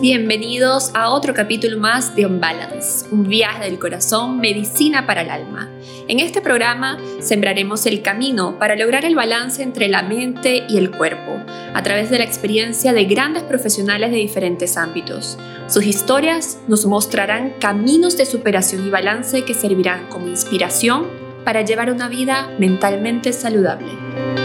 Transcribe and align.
bienvenidos 0.00 0.92
a 0.94 1.10
otro 1.10 1.34
capítulo 1.34 1.78
más 1.78 2.14
de 2.14 2.24
On 2.24 2.40
Balance, 2.40 3.06
un 3.10 3.24
viaje 3.24 3.64
del 3.64 3.80
corazón, 3.80 4.38
medicina 4.38 5.06
para 5.06 5.22
el 5.22 5.30
alma. 5.30 5.68
En 6.06 6.20
este 6.20 6.40
programa 6.40 6.98
sembraremos 7.20 7.84
el 7.86 8.00
camino 8.02 8.58
para 8.58 8.76
lograr 8.76 9.04
el 9.04 9.16
balance 9.16 9.62
entre 9.62 9.88
la 9.88 10.02
mente 10.02 10.64
y 10.68 10.78
el 10.78 10.92
cuerpo, 10.92 11.42
a 11.74 11.82
través 11.82 12.10
de 12.10 12.18
la 12.18 12.24
experiencia 12.24 12.92
de 12.92 13.06
grandes 13.06 13.42
profesionales 13.42 14.12
de 14.12 14.18
diferentes 14.18 14.76
ámbitos. 14.76 15.36
Sus 15.66 15.84
historias 15.84 16.58
nos 16.68 16.86
mostrarán 16.86 17.54
caminos 17.58 18.16
de 18.16 18.26
superación 18.26 18.86
y 18.86 18.90
balance 18.90 19.44
que 19.44 19.54
servirán 19.54 20.06
como 20.08 20.28
inspiración 20.28 21.06
para 21.44 21.62
llevar 21.62 21.90
una 21.90 22.08
vida 22.08 22.48
mentalmente 22.58 23.32
saludable. 23.32 24.37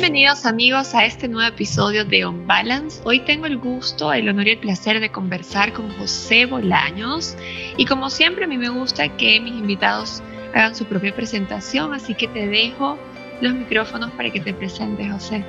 Bienvenidos 0.00 0.46
amigos 0.46 0.94
a 0.94 1.04
este 1.04 1.26
nuevo 1.26 1.48
episodio 1.48 2.04
de 2.04 2.24
On 2.24 2.46
Balance. 2.46 3.00
Hoy 3.02 3.18
tengo 3.18 3.46
el 3.46 3.58
gusto, 3.58 4.12
el 4.12 4.28
honor 4.28 4.46
y 4.46 4.50
el 4.52 4.58
placer 4.58 5.00
de 5.00 5.10
conversar 5.10 5.72
con 5.72 5.90
José 5.98 6.46
Bolaños 6.46 7.36
y 7.76 7.84
como 7.84 8.08
siempre 8.08 8.44
a 8.44 8.46
mí 8.46 8.56
me 8.56 8.68
gusta 8.68 9.08
que 9.16 9.40
mis 9.40 9.54
invitados 9.54 10.22
hagan 10.54 10.76
su 10.76 10.84
propia 10.84 11.12
presentación, 11.12 11.92
así 11.94 12.14
que 12.14 12.28
te 12.28 12.46
dejo 12.46 12.96
los 13.40 13.52
micrófonos 13.52 14.12
para 14.12 14.30
que 14.30 14.38
te 14.38 14.54
presentes, 14.54 15.10
José. 15.10 15.44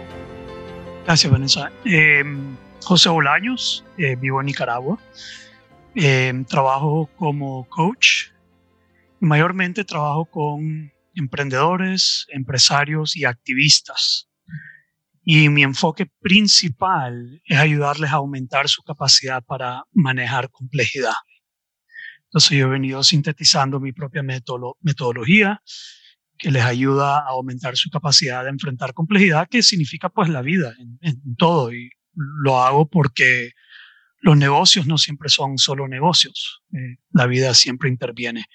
Gracias, 1.05 1.31
Vanessa. 1.31 1.72
Eh, 1.86 2.23
José 2.81 3.09
Bolaños, 3.09 3.86
eh, 4.00 4.16
vivo 4.16 4.39
en 4.39 4.47
Nicaragua. 4.47 4.97
Eh, 5.94 6.34
trabajo 6.47 7.08
como 7.17 7.70
coach. 7.70 8.31
Mayormente 9.20 9.86
trabajo 9.86 10.25
con 10.25 10.92
emprendedores, 11.14 12.25
empresarios 12.31 13.16
y 13.16 13.25
activistas. 13.25 14.28
Y 15.31 15.47
mi 15.49 15.61
enfoque 15.61 16.08
principal 16.19 17.39
es 17.45 17.59
ayudarles 17.59 18.09
a 18.09 18.16
aumentar 18.16 18.67
su 18.67 18.81
capacidad 18.81 19.44
para 19.44 19.83
manejar 19.94 20.49
complejidad. 20.49 21.13
Entonces 22.23 22.58
yo 22.58 22.66
he 22.66 22.69
venido 22.71 23.03
sintetizando 23.03 23.80
mi 23.80 23.91
propia 23.91 24.23
metodología 24.23 25.61
que 26.36 26.49
les 26.49 26.63
ayuda 26.63 27.19
a 27.19 27.27
aumentar 27.27 27.77
su 27.77 27.91
capacidad 27.91 28.44
de 28.44 28.49
enfrentar 28.49 28.95
complejidad, 28.95 29.47
que 29.47 29.61
significa 29.61 30.09
pues 30.09 30.30
la 30.30 30.41
vida 30.41 30.73
en, 31.02 31.36
todo. 31.36 31.71
Y 31.71 31.91
lo 32.16 32.64
hago 32.64 32.89
porque 32.89 33.52
los 34.21 34.36
negocios 34.36 34.88
no 34.88 34.97
siempre 34.97 35.30
son 35.30 35.59
solo 35.59 35.88
negocios. 35.88 36.64
Eh, 36.73 36.97
la 37.11 37.27
vida 37.27 37.53
siempre 37.53 37.88
interviene 37.88 38.47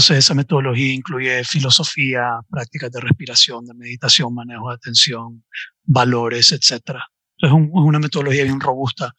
sea, 0.00 0.16
esa 0.16 0.34
metodología 0.34 0.92
incluye 0.92 1.44
filosofía, 1.44 2.38
prácticas 2.50 2.90
de 2.92 3.00
respiración, 3.00 3.66
de 3.66 3.74
meditación, 3.74 4.34
manejo 4.34 4.70
de 4.70 4.76
atención, 4.76 5.44
valores, 5.84 6.52
etc. 6.52 6.98
Es 7.38 7.50
una 7.52 7.98
metodología 7.98 8.44
bien 8.44 8.60
robusta, 8.60 9.14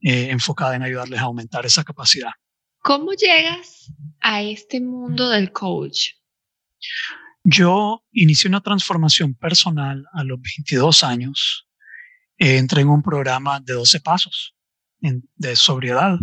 eh, 0.00 0.28
enfocada 0.30 0.76
en 0.76 0.82
ayudarles 0.82 1.20
a 1.20 1.24
aumentar 1.24 1.66
esa 1.66 1.84
capacidad. 1.84 2.30
¿Cómo 2.78 3.12
llegas 3.12 3.92
a 4.20 4.42
este 4.42 4.80
mundo 4.80 5.28
del 5.28 5.52
coach? 5.52 6.10
Yo 7.42 8.04
inicié 8.12 8.48
una 8.48 8.60
transformación 8.60 9.34
personal 9.34 10.04
a 10.12 10.24
los 10.24 10.40
22 10.40 11.02
años. 11.04 11.62
entré 12.38 12.82
en 12.82 12.90
un 12.90 13.02
programa 13.02 13.60
de 13.60 13.72
12 13.72 14.00
pasos 14.00 14.54
de 15.00 15.56
sobriedad. 15.56 16.18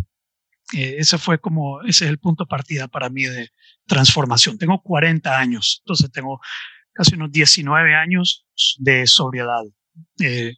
Eh, 0.73 0.95
ese 1.00 1.17
fue 1.17 1.39
como, 1.39 1.81
ese 1.81 2.05
es 2.05 2.11
el 2.11 2.19
punto 2.19 2.44
de 2.44 2.50
partida 2.50 2.88
para 2.88 3.09
mí 3.09 3.23
de, 3.23 3.50
transformación. 3.85 4.57
Tengo 4.57 4.81
40 4.81 5.38
años, 5.38 5.81
entonces 5.83 6.11
tengo 6.11 6.39
casi 6.94 7.16
unos 7.16 7.31
19 7.31 7.96
años 7.96 8.46
de 8.78 9.07
sobriedad. 9.07 9.63
Eh, 10.19 10.53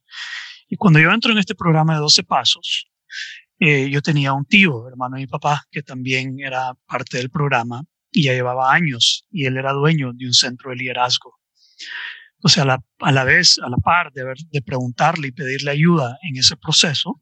y 0.67 0.75
cuando 0.75 0.99
yo 0.99 1.11
entro 1.11 1.31
en 1.31 1.37
este 1.37 1.55
programa 1.55 1.93
de 1.93 1.99
12 1.99 2.23
pasos, 2.23 2.87
eh, 3.59 3.89
yo 3.89 4.01
tenía 4.01 4.33
un 4.33 4.45
tío, 4.45 4.87
hermano 4.87 5.15
de 5.15 5.21
mi 5.21 5.27
papá, 5.27 5.63
que 5.71 5.81
también 5.81 6.39
era 6.39 6.73
parte 6.85 7.17
del 7.17 7.29
programa 7.29 7.83
y 8.11 8.23
ya 8.23 8.33
llevaba 8.33 8.73
años 8.73 9.25
y 9.29 9.45
él 9.45 9.57
era 9.57 9.73
dueño 9.73 10.11
de 10.13 10.25
un 10.25 10.33
centro 10.33 10.71
de 10.71 10.77
liderazgo. 10.77 11.35
O 12.41 12.49
sea, 12.49 12.63
a 12.63 12.65
la, 12.65 12.79
a 12.99 13.11
la 13.11 13.23
vez, 13.23 13.59
a 13.59 13.69
la 13.69 13.77
par 13.77 14.11
de, 14.13 14.23
de 14.51 14.61
preguntarle 14.61 15.27
y 15.27 15.31
pedirle 15.31 15.71
ayuda 15.71 16.17
en 16.21 16.37
ese 16.37 16.57
proceso, 16.57 17.21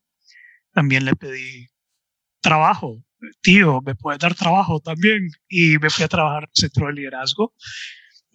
también 0.73 1.05
le 1.05 1.15
pedí 1.15 1.67
trabajo 2.41 3.03
tío, 3.41 3.81
¿me 3.81 3.95
puedes 3.95 4.19
dar 4.19 4.35
trabajo 4.35 4.79
también? 4.79 5.29
Y 5.47 5.77
me 5.79 5.89
fui 5.89 6.03
a 6.03 6.07
trabajar 6.07 6.43
el 6.43 6.49
centro 6.53 6.87
de 6.87 6.93
liderazgo. 6.93 7.53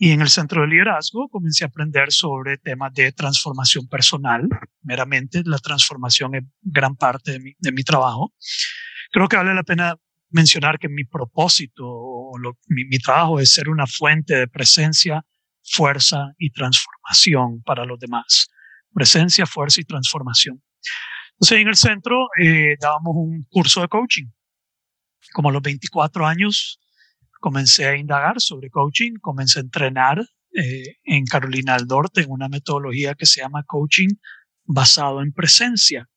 Y 0.00 0.12
en 0.12 0.20
el 0.20 0.28
centro 0.28 0.62
de 0.62 0.68
liderazgo 0.68 1.28
comencé 1.28 1.64
a 1.64 1.66
aprender 1.66 2.12
sobre 2.12 2.56
temas 2.56 2.94
de 2.94 3.10
transformación 3.10 3.88
personal. 3.88 4.48
Meramente 4.82 5.42
la 5.44 5.58
transformación 5.58 6.36
es 6.36 6.44
gran 6.62 6.94
parte 6.94 7.32
de 7.32 7.40
mi, 7.40 7.52
de 7.58 7.72
mi 7.72 7.82
trabajo. 7.82 8.32
Creo 9.10 9.26
que 9.28 9.36
vale 9.36 9.54
la 9.54 9.64
pena 9.64 9.96
mencionar 10.30 10.78
que 10.78 10.88
mi 10.88 11.04
propósito 11.04 11.84
o 11.84 12.32
mi, 12.68 12.84
mi 12.84 12.98
trabajo 12.98 13.40
es 13.40 13.52
ser 13.52 13.68
una 13.68 13.88
fuente 13.88 14.36
de 14.36 14.46
presencia, 14.46 15.26
fuerza 15.64 16.32
y 16.38 16.52
transformación 16.52 17.62
para 17.62 17.84
los 17.84 17.98
demás. 17.98 18.48
Presencia, 18.94 19.46
fuerza 19.46 19.80
y 19.80 19.84
transformación. 19.84 20.62
Entonces, 21.32 21.58
en 21.58 21.68
el 21.68 21.76
centro 21.76 22.28
eh, 22.40 22.76
dábamos 22.80 23.16
un 23.16 23.44
curso 23.50 23.80
de 23.80 23.88
coaching 23.88 24.26
como 25.32 25.48
a 25.48 25.52
los 25.52 25.62
24 25.62 26.24
años 26.24 26.80
comencé 27.40 27.86
a 27.86 27.96
indagar 27.96 28.40
sobre 28.40 28.70
coaching, 28.70 29.14
comencé 29.20 29.58
a 29.58 29.62
entrenar 29.62 30.20
eh, 30.54 30.96
en 31.04 31.24
Carolina 31.24 31.76
del 31.76 31.86
Norte 31.86 32.22
en 32.22 32.30
una 32.30 32.48
metodología 32.48 33.14
que 33.14 33.26
se 33.26 33.40
llama 33.40 33.64
coaching 33.64 34.08
basado 34.64 35.22
en 35.22 35.32
presencia. 35.32 36.08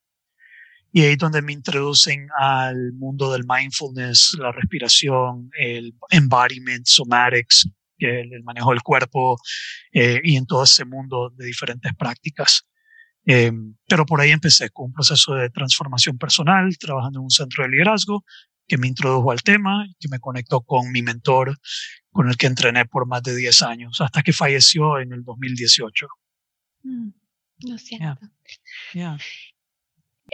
Y 0.92 1.02
ahí 1.02 1.12
es 1.12 1.18
donde 1.18 1.40
me 1.40 1.52
introducen 1.52 2.28
al 2.38 2.92
mundo 2.92 3.32
del 3.32 3.44
mindfulness, 3.46 4.36
la 4.38 4.52
respiración, 4.52 5.50
el 5.58 5.94
embodiment, 6.10 6.84
somatics, 6.86 7.66
el, 7.98 8.42
manejo 8.42 8.70
del 8.70 8.82
cuerpo 8.82 9.38
eh, 9.92 10.20
y 10.22 10.36
en 10.36 10.44
todo 10.44 10.64
ese 10.64 10.84
mundo 10.84 11.30
de 11.34 11.46
diferentes 11.46 11.94
prácticas. 11.94 12.66
Eh, 13.24 13.52
pero 13.88 14.04
por 14.04 14.20
ahí 14.20 14.32
empecé 14.32 14.70
con 14.70 14.86
un 14.86 14.92
proceso 14.92 15.34
de 15.34 15.48
transformación 15.50 16.18
personal, 16.18 16.76
trabajando 16.78 17.20
en 17.20 17.24
un 17.24 17.30
centro 17.30 17.64
de 17.64 17.70
liderazgo 17.70 18.24
que 18.66 18.78
me 18.78 18.88
introdujo 18.88 19.30
al 19.30 19.42
tema, 19.42 19.86
que 19.98 20.08
me 20.08 20.18
conectó 20.18 20.60
con 20.62 20.90
mi 20.92 21.02
mentor, 21.02 21.58
con 22.10 22.28
el 22.28 22.36
que 22.36 22.46
entrené 22.46 22.84
por 22.86 23.06
más 23.06 23.22
de 23.22 23.36
10 23.36 23.62
años, 23.62 24.00
hasta 24.00 24.22
que 24.22 24.32
falleció 24.32 24.98
en 24.98 25.12
el 25.12 25.24
2018. 25.24 26.06
Mm, 26.82 27.08
lo 27.68 27.78
siento. 27.78 28.20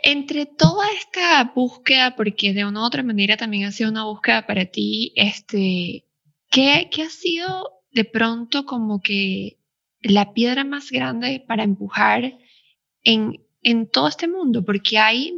Entre 0.03 0.47
toda 0.47 0.87
esta 0.93 1.53
búsqueda, 1.55 2.15
porque 2.15 2.53
de 2.53 2.65
una 2.65 2.83
u 2.83 2.85
otra 2.85 3.03
manera 3.03 3.37
también 3.37 3.65
ha 3.65 3.73
sido 3.73 3.91
una 3.91 4.05
búsqueda 4.05 4.47
para 4.47 4.67
ti, 4.67 5.13
este, 5.17 6.05
¿qué, 6.51 6.89
qué 6.93 7.03
ha 7.03 7.11
sido 7.11 7.83
de 7.91 8.05
pronto 8.05 8.65
como 8.65 9.01
que 9.01 9.59
la 10.01 10.33
piedra 10.33 10.65
más 10.65 10.91
grande 10.91 11.45
para 11.47 11.65
empujar 11.65 12.39
en, 13.03 13.45
en 13.63 13.91
todo 13.91 14.09
este 14.09 14.29
mundo? 14.29 14.65
Porque 14.65 14.99
hay 14.99 15.35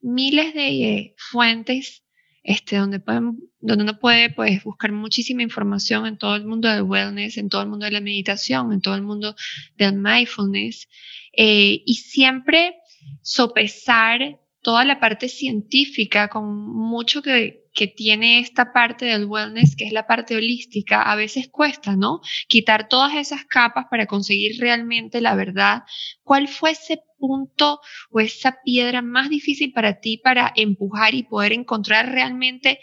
miles 0.00 0.54
de 0.54 1.14
fuentes 1.16 2.04
este, 2.48 2.76
donde, 2.76 2.98
pueden, 2.98 3.38
donde 3.60 3.84
uno 3.84 3.98
puede 3.98 4.30
pues, 4.30 4.64
buscar 4.64 4.90
muchísima 4.90 5.42
información 5.42 6.06
en 6.06 6.16
todo 6.16 6.34
el 6.34 6.46
mundo 6.46 6.66
del 6.66 6.80
wellness, 6.80 7.36
en 7.36 7.50
todo 7.50 7.60
el 7.60 7.68
mundo 7.68 7.84
de 7.84 7.92
la 7.92 8.00
meditación, 8.00 8.72
en 8.72 8.80
todo 8.80 8.94
el 8.94 9.02
mundo 9.02 9.36
del 9.76 9.92
mindfulness, 9.92 10.88
eh, 11.36 11.82
y 11.84 11.94
siempre 11.96 12.76
sopesar 13.20 14.40
toda 14.62 14.86
la 14.86 14.98
parte 14.98 15.28
científica 15.28 16.28
con 16.28 16.46
mucho 16.72 17.20
que, 17.20 17.66
que 17.74 17.86
tiene 17.86 18.40
esta 18.40 18.72
parte 18.72 19.04
del 19.04 19.26
wellness, 19.26 19.76
que 19.76 19.84
es 19.84 19.92
la 19.92 20.06
parte 20.06 20.34
holística, 20.34 21.02
a 21.02 21.16
veces 21.16 21.48
cuesta, 21.48 21.96
¿no? 21.96 22.22
Quitar 22.48 22.88
todas 22.88 23.14
esas 23.14 23.44
capas 23.44 23.88
para 23.90 24.06
conseguir 24.06 24.58
realmente 24.58 25.20
la 25.20 25.34
verdad. 25.34 25.82
¿Cuál 26.22 26.48
fue 26.48 26.70
ese 26.70 27.02
punto 27.18 27.80
o 28.10 28.20
esa 28.20 28.58
piedra 28.64 29.02
más 29.02 29.28
difícil 29.28 29.72
para 29.72 30.00
ti 30.00 30.18
para 30.18 30.52
empujar 30.56 31.14
y 31.14 31.24
poder 31.24 31.52
encontrar 31.52 32.10
realmente 32.10 32.78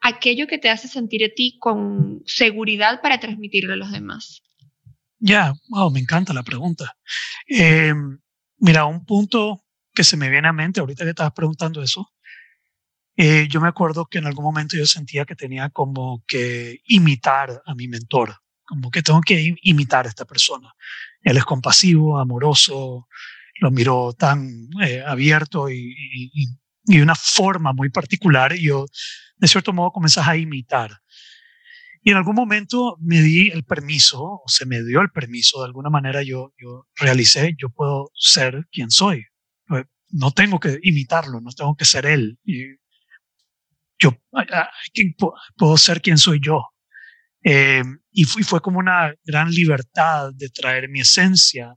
aquello 0.00 0.46
que 0.46 0.58
te 0.58 0.70
hace 0.70 0.88
sentir 0.88 1.24
a 1.24 1.34
ti 1.34 1.56
con 1.58 2.22
seguridad 2.26 3.00
para 3.00 3.18
transmitirlo 3.18 3.72
a 3.72 3.76
los 3.76 3.90
demás? 3.90 4.42
Ya, 5.18 5.52
wow, 5.68 5.90
me 5.90 6.00
encanta 6.00 6.32
la 6.32 6.42
pregunta. 6.42 6.96
Eh, 7.48 7.92
mira, 8.58 8.84
un 8.84 9.04
punto 9.04 9.64
que 9.92 10.04
se 10.04 10.16
me 10.16 10.30
viene 10.30 10.48
a 10.48 10.52
mente 10.52 10.80
ahorita 10.80 11.04
que 11.04 11.10
estabas 11.10 11.32
preguntando 11.32 11.82
eso 11.82 12.08
eh, 13.20 13.48
yo 13.50 13.60
me 13.60 13.66
acuerdo 13.66 14.06
que 14.06 14.18
en 14.18 14.26
algún 14.26 14.44
momento 14.44 14.76
yo 14.76 14.86
sentía 14.86 15.24
que 15.24 15.34
tenía 15.34 15.70
como 15.70 16.22
que 16.24 16.82
imitar 16.86 17.62
a 17.66 17.74
mi 17.74 17.88
mentor, 17.88 18.36
como 18.64 18.92
que 18.92 19.02
tengo 19.02 19.20
que 19.22 19.56
imitar 19.62 20.06
a 20.06 20.08
esta 20.08 20.24
persona. 20.24 20.72
Él 21.22 21.36
es 21.36 21.44
compasivo, 21.44 22.20
amoroso, 22.20 23.08
lo 23.60 23.70
miro 23.70 24.12
tan 24.12 24.68
eh, 24.82 25.02
abierto 25.04 25.68
y, 25.68 25.94
y, 26.14 26.48
y, 26.86 27.00
una 27.00 27.14
forma 27.14 27.72
muy 27.72 27.90
particular 27.90 28.54
y 28.54 28.66
yo 28.66 28.86
de 29.36 29.48
cierto 29.48 29.72
modo 29.72 29.92
comenzás 29.92 30.26
a 30.26 30.36
imitar. 30.36 30.90
Y 32.02 32.10
en 32.10 32.16
algún 32.16 32.36
momento 32.36 32.96
me 33.00 33.20
di 33.20 33.50
el 33.50 33.64
permiso, 33.64 34.22
o 34.22 34.42
se 34.46 34.66
me 34.66 34.82
dio 34.82 35.00
el 35.00 35.10
permiso, 35.10 35.60
de 35.60 35.66
alguna 35.66 35.90
manera 35.90 36.22
yo, 36.22 36.54
yo 36.58 36.86
realicé, 36.96 37.54
yo 37.58 37.70
puedo 37.70 38.10
ser 38.14 38.66
quien 38.70 38.90
soy. 38.90 39.24
No 40.10 40.30
tengo 40.30 40.58
que 40.58 40.78
imitarlo, 40.82 41.40
no 41.40 41.50
tengo 41.50 41.76
que 41.76 41.84
ser 41.84 42.06
él. 42.06 42.38
Y 42.42 42.76
yo 43.98 44.16
puedo 45.58 45.76
ser 45.76 46.00
quien 46.00 46.16
soy 46.16 46.40
yo. 46.40 46.64
Eh, 47.44 47.82
y 48.10 48.24
fue, 48.24 48.42
fue 48.42 48.60
como 48.62 48.78
una 48.78 49.14
gran 49.24 49.50
libertad 49.50 50.30
de 50.34 50.48
traer 50.48 50.88
mi 50.88 51.00
esencia 51.00 51.74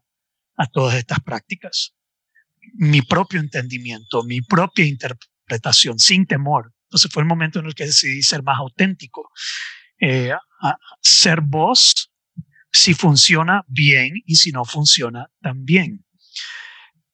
a 0.61 0.67
todas 0.67 0.95
estas 0.95 1.19
prácticas. 1.21 1.95
Mi 2.75 3.01
propio 3.01 3.39
entendimiento, 3.39 4.23
mi 4.23 4.41
propia 4.41 4.85
interpretación, 4.85 5.97
sin 5.97 6.27
temor. 6.27 6.71
Entonces 6.83 7.11
fue 7.11 7.23
el 7.23 7.27
momento 7.27 7.59
en 7.59 7.65
el 7.65 7.73
que 7.73 7.85
decidí 7.85 8.21
ser 8.21 8.43
más 8.43 8.59
auténtico. 8.59 9.31
Eh, 9.99 10.31
ser 11.01 11.41
vos 11.41 12.11
si 12.71 12.93
funciona 12.93 13.63
bien 13.67 14.13
y 14.25 14.35
si 14.35 14.51
no 14.51 14.63
funciona 14.63 15.31
también. 15.41 16.05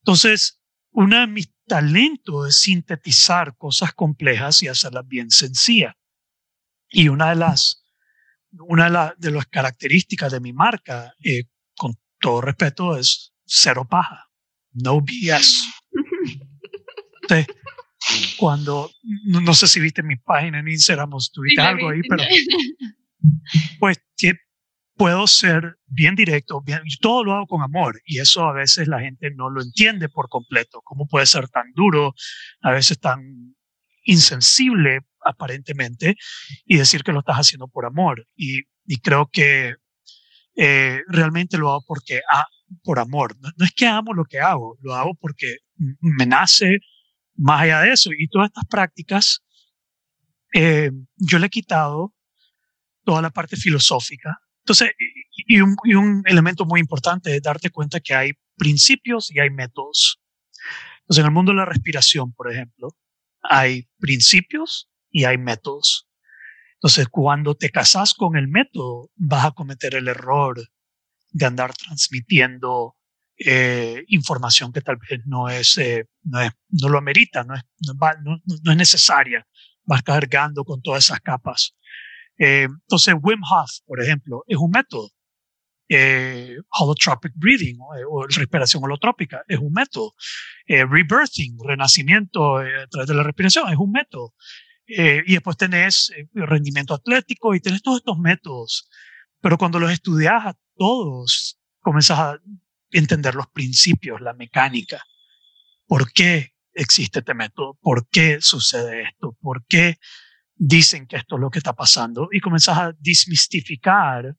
Entonces, 0.02 0.60
uno 0.92 1.20
de 1.20 1.28
mis 1.28 1.50
talentos 1.66 2.50
es 2.50 2.60
sintetizar 2.60 3.56
cosas 3.56 3.94
complejas 3.94 4.62
y 4.62 4.68
hacerlas 4.68 5.08
bien 5.08 5.32
sencillas. 5.32 5.94
Y 6.90 7.08
una 7.08 7.30
de 7.30 7.36
las, 7.36 7.86
una 8.52 9.14
de, 9.18 9.32
las 9.32 9.46
características 9.46 10.32
de 10.34 10.40
mi 10.42 10.54
marca, 10.54 11.14
eh, 11.24 11.44
con 11.78 11.94
todo 12.20 12.42
respeto, 12.42 12.98
es 12.98 13.34
cero 13.48 13.88
paja, 13.90 14.30
no 14.74 15.02
BS. 15.02 15.56
cuando, 18.38 18.90
no, 19.26 19.54
sé 19.54 19.68
si 19.68 19.80
viste 19.80 20.04
mi 20.04 20.16
página 20.18 20.60
en 20.60 20.68
Instagram 20.68 21.14
o 21.14 21.18
tuviste 21.34 21.62
algo 21.62 21.90
ahí, 21.90 22.02
pero 22.08 22.24
pues 23.80 24.02
que 24.16 24.34
puedo 24.96 25.28
ser 25.28 25.78
bien 25.86 26.16
directo, 26.16 26.62
bien, 26.62 26.82
todo 27.02 27.24
lo 27.24 27.34
hago 27.34 27.48
con 27.48 27.62
amor 27.62 28.02
y 28.06 28.20
eso 28.20 28.46
a 28.46 28.54
veces 28.54 28.88
la 28.88 29.00
gente 29.00 29.30
no 29.36 29.50
lo 29.50 29.62
entiende 29.62 30.10
por 30.10 30.30
completo. 30.30 30.82
¿Cómo 30.84 31.08
puede 31.08 31.26
ser 31.26 31.48
tan 31.50 31.72
duro, 31.74 32.14
a 32.62 32.72
veces 32.72 33.00
tan 33.00 33.56
insensible 34.04 35.02
aparentemente 35.24 36.16
y 36.66 36.78
decir 36.78 37.04
que 37.04 37.12
lo 37.12 37.20
estás 37.20 37.38
haciendo 37.38 37.68
por 37.68 37.86
amor? 37.86 38.26
Y, 38.36 38.62
y 38.86 38.98
creo 38.98 39.30
que 39.32 39.76
eh, 40.56 41.02
realmente 41.08 41.58
lo 41.58 41.70
hago 41.70 41.84
porque 41.86 42.22
ah, 42.32 42.48
por 42.84 43.00
amor. 43.00 43.36
No, 43.40 43.66
es 43.66 43.72
que 43.72 43.88
amo 43.88 44.14
lo 44.14 44.26
que 44.26 44.40
hago, 44.40 44.78
lo 44.82 44.94
hago 44.96 45.16
porque 45.16 45.58
me 45.76 46.26
nace 46.26 46.80
más 47.36 47.62
allá 47.62 47.82
de 47.82 47.92
eso. 47.92 48.10
Y 48.18 48.28
todas 48.28 48.48
estas 48.48 48.66
prácticas, 48.66 49.44
eh, 50.54 50.92
yo 51.16 51.40
le 51.40 51.48
he 51.48 51.50
quitado 51.50 52.14
toda 53.04 53.22
la 53.22 53.30
parte 53.30 53.56
filosófica. 53.56 54.38
Entonces, 54.60 54.92
y 55.46 55.62
un, 55.62 55.76
y 55.84 55.94
un, 55.94 56.24
elemento 56.26 56.66
muy 56.66 56.80
importante 56.80 57.36
es 57.36 57.42
darte 57.42 57.70
cuenta 57.70 58.00
que 58.00 58.14
hay 58.14 58.32
principios 58.58 59.32
y 59.32 59.40
hay 59.40 59.50
métodos. 59.50 60.20
Entonces, 61.02 61.22
en 61.22 61.26
el 61.28 61.32
mundo 61.32 61.52
de 61.52 61.58
la 61.58 61.66
respiración, 61.66 62.34
por 62.34 62.52
ejemplo, 62.52 62.90
hay 63.42 63.88
principios 63.98 64.90
y 65.10 65.24
hay 65.24 65.38
métodos. 65.38 66.08
Entonces, 66.74 67.08
cuando 67.08 67.56
te 67.56 67.70
casas 67.70 68.14
con 68.14 68.36
el 68.36 68.48
método, 68.48 69.10
vas 69.16 69.46
a 69.46 69.52
cometer 69.52 69.96
el 69.96 70.10
error 70.10 70.60
de 71.38 71.46
andar 71.46 71.74
transmitiendo 71.74 72.96
eh, 73.38 74.04
información 74.08 74.74
que 74.74 74.82
tal 74.82 74.98
vez 74.98 75.22
no 75.26 75.48
es, 75.48 75.78
eh, 75.78 76.06
no, 76.24 76.42
es 76.42 76.52
no, 76.70 76.90
lo 76.90 76.98
amerita, 76.98 77.44
no 77.44 77.54
es, 77.54 77.62
no, 78.24 78.42
no, 78.64 78.72
es 78.72 78.78
necesaria. 78.78 79.46
Vas 79.84 80.02
cargando 80.02 80.64
con 80.64 80.82
todas 80.82 81.06
esas 81.06 81.20
capas. 81.22 81.76
Eh, 82.40 82.64
entonces, 82.64 83.14
Wim 83.22 83.42
Hof, 83.44 83.70
por 83.86 84.02
ejemplo, 84.02 84.44
es 84.48 84.58
un 84.58 84.72
método. 84.72 85.12
holotropic 86.80 87.34
breathing 87.36 87.78
o, 87.80 88.26
respiración 88.28 88.84
holotrópica 88.84 89.44
es 89.48 89.60
un 89.60 89.72
método. 89.72 90.14
rebirthing, 90.68 91.58
renacimiento 91.64 92.58
a 92.58 92.88
través 92.90 93.08
de 93.08 93.14
la 93.14 93.24
respiración 93.24 93.70
es 93.70 93.78
un 93.78 93.92
método. 93.92 94.34
y 94.88 95.34
después 95.34 95.58
tenés 95.58 96.12
rendimiento 96.34 96.96
atlético 96.96 97.54
y 97.54 97.60
tenés 97.60 97.84
todos 97.84 98.00
estos 98.00 98.18
métodos. 98.18 98.90
Pero 99.42 99.58
cuando 99.58 99.80
los 99.80 99.92
estudias 99.92 100.56
todos, 100.78 101.60
comienzas 101.80 102.20
a 102.20 102.42
entender 102.92 103.36
los 103.36 103.48
principios, 103.48 104.22
la 104.22 104.34
mecánica. 104.34 105.04
¿Por 105.88 106.12
qué 106.12 106.54
existe 106.74 107.20
este 107.20 107.34
método? 107.34 107.78
¿Por 107.82 108.08
qué 108.10 108.40
sucede 108.42 109.04
esto? 109.04 109.38
¿Por 109.42 109.66
qué 109.66 109.98
dicen 110.56 111.08
que 111.08 111.18
esto 111.18 111.36
es 111.36 111.42
lo 111.42 111.50
que 111.50 111.60
está 111.60 111.74
pasando? 111.74 112.30
Y 112.32 112.40
comenzás 112.40 112.78
a 112.78 112.94
desmistificar 113.00 114.36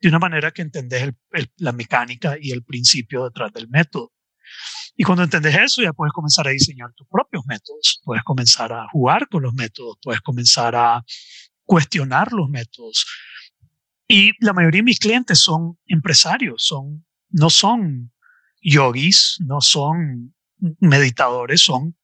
de 0.00 0.08
una 0.08 0.18
manera 0.18 0.50
que 0.50 0.62
entendés 0.62 1.12
la 1.56 1.72
mecánica 1.72 2.36
y 2.40 2.52
el 2.52 2.62
principio 2.62 3.24
detrás 3.24 3.52
del 3.52 3.68
método. 3.68 4.12
Y 4.96 5.04
cuando 5.04 5.24
entendés 5.24 5.56
eso, 5.56 5.82
ya 5.82 5.92
puedes 5.92 6.12
comenzar 6.12 6.46
a 6.48 6.50
diseñar 6.50 6.92
tus 6.94 7.06
propios 7.08 7.44
métodos, 7.46 8.00
puedes 8.04 8.22
comenzar 8.24 8.72
a 8.72 8.86
jugar 8.88 9.28
con 9.28 9.42
los 9.42 9.52
métodos, 9.52 9.98
puedes 10.02 10.20
comenzar 10.20 10.74
a 10.74 11.04
cuestionar 11.64 12.32
los 12.32 12.48
métodos. 12.48 13.04
Y 14.08 14.32
la 14.44 14.52
mayoría 14.52 14.80
de 14.80 14.84
mis 14.84 15.00
clientes 15.00 15.40
son 15.40 15.78
empresarios, 15.86 16.64
son 16.64 17.04
no 17.30 17.50
son 17.50 18.12
yogis, 18.62 19.36
no 19.40 19.60
son 19.60 20.34
meditadores, 20.80 21.60
son 21.62 21.96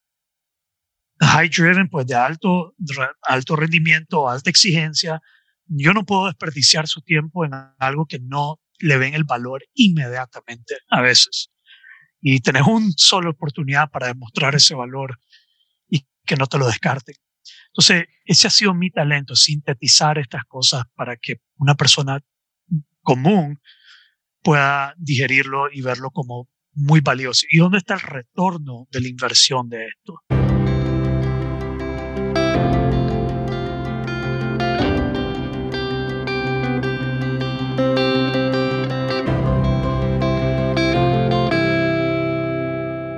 high 1.21 1.49
driven, 1.49 1.89
pues 1.89 2.07
de 2.07 2.15
alto, 2.15 2.75
alto 3.23 3.57
rendimiento, 3.57 4.29
alta 4.29 4.51
exigencia. 4.51 5.21
Yo 5.67 5.93
no 5.93 6.05
puedo 6.05 6.27
desperdiciar 6.27 6.89
su 6.89 7.01
tiempo 7.03 7.45
en 7.45 7.53
algo 7.79 8.07
que 8.07 8.19
no 8.19 8.61
le 8.79 8.99
ven 8.99 9.15
el 9.15 9.25
valor 9.25 9.65
inmediatamente 9.75 10.77
a 10.89 11.01
veces. 11.01 11.51
Y 12.21 12.41
tenés 12.41 12.63
una 12.67 12.91
sola 12.97 13.31
oportunidad 13.31 13.91
para 13.91 14.09
demostrar 14.09 14.55
ese 14.55 14.75
valor 14.75 15.19
y 15.89 16.07
que 16.27 16.37
no 16.37 16.47
te 16.47 16.59
lo 16.59 16.67
descarten. 16.67 17.15
Entonces, 17.69 18.07
ese 18.25 18.47
ha 18.47 18.51
sido 18.51 18.75
mi 18.75 18.91
talento, 18.91 19.35
sintetizar 19.35 20.19
estas 20.19 20.45
cosas 20.45 20.85
para 20.95 21.17
que 21.17 21.37
una 21.57 21.75
persona 21.75 22.21
común 23.03 23.61
pueda 24.43 24.95
digerirlo 24.99 25.71
y 25.73 25.83
verlo 25.83 26.11
como 26.11 26.49
muy 26.75 27.01
valioso. 27.01 27.47
¿Y 27.51 27.59
dónde 27.59 27.79
está 27.79 27.95
el 27.95 28.01
retorno 28.01 28.87
de 28.91 29.01
la 29.01 29.09
inversión 29.09 29.69
de 29.69 29.87
esto? 29.87 30.21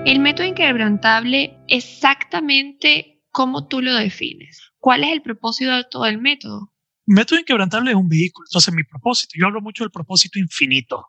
El 0.04 0.20
método 0.20 0.46
inquebrantable, 0.46 1.56
exactamente 1.66 3.13
cómo 3.34 3.66
tú 3.66 3.82
lo 3.82 3.92
defines. 3.94 4.70
¿Cuál 4.78 5.02
es 5.02 5.12
el 5.12 5.20
propósito 5.20 5.72
de 5.72 5.84
todo 5.90 6.06
el 6.06 6.20
método? 6.20 6.72
Método 7.04 7.40
inquebrantable 7.40 7.90
es 7.90 7.96
un 7.96 8.08
vehículo. 8.08 8.46
Entonces, 8.48 8.72
mi 8.72 8.84
propósito, 8.84 9.32
yo 9.36 9.46
hablo 9.46 9.60
mucho 9.60 9.82
del 9.82 9.90
propósito 9.90 10.38
infinito. 10.38 11.08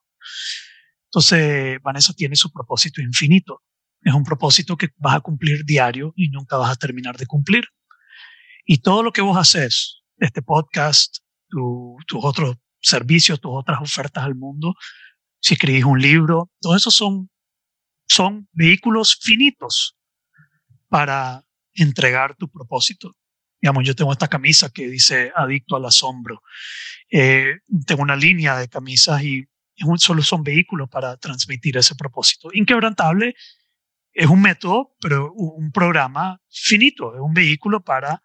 Entonces, 1.05 1.79
Vanessa 1.83 2.13
tiene 2.13 2.35
su 2.35 2.51
propósito 2.51 2.99
infinito. 2.99 3.61
Es 4.01 4.13
un 4.13 4.23
propósito 4.23 4.75
que 4.75 4.89
vas 4.97 5.15
a 5.15 5.19
cumplir 5.19 5.63
diario 5.65 6.13
y 6.15 6.29
nunca 6.29 6.57
vas 6.57 6.71
a 6.71 6.75
terminar 6.75 7.15
de 7.15 7.27
cumplir. 7.27 7.65
Y 8.65 8.79
todo 8.79 9.03
lo 9.03 9.11
que 9.11 9.21
vos 9.21 9.37
haces, 9.37 10.01
este 10.17 10.41
podcast, 10.41 11.19
tus 11.47 12.23
otros 12.23 12.57
servicios, 12.81 13.39
tus 13.39 13.51
otras 13.53 13.79
ofertas 13.81 14.23
al 14.23 14.33
mundo, 14.33 14.73
si 15.39 15.53
escribís 15.53 15.85
un 15.85 16.01
libro, 16.01 16.49
todo 16.59 16.75
eso 16.75 16.89
son, 16.89 17.29
son 18.07 18.49
vehículos 18.51 19.15
finitos 19.21 19.95
para 20.89 21.45
entregar 21.75 22.35
tu 22.35 22.49
propósito. 22.49 23.15
Digamos, 23.61 23.85
yo 23.85 23.95
tengo 23.95 24.11
esta 24.11 24.27
camisa 24.27 24.69
que 24.69 24.87
dice 24.87 25.31
adicto 25.35 25.75
al 25.75 25.85
asombro. 25.85 26.41
Eh, 27.09 27.59
tengo 27.85 28.01
una 28.01 28.15
línea 28.15 28.57
de 28.57 28.67
camisas 28.67 29.23
y 29.23 29.45
solo 29.97 30.21
son 30.21 30.43
vehículos 30.43 30.89
para 30.89 31.17
transmitir 31.17 31.77
ese 31.77 31.95
propósito. 31.95 32.49
Inquebrantable 32.53 33.35
es 34.13 34.27
un 34.27 34.41
método, 34.41 34.95
pero 35.01 35.33
un 35.33 35.71
programa 35.71 36.39
finito, 36.49 37.13
es 37.15 37.21
un 37.21 37.33
vehículo 37.33 37.83
para 37.83 38.21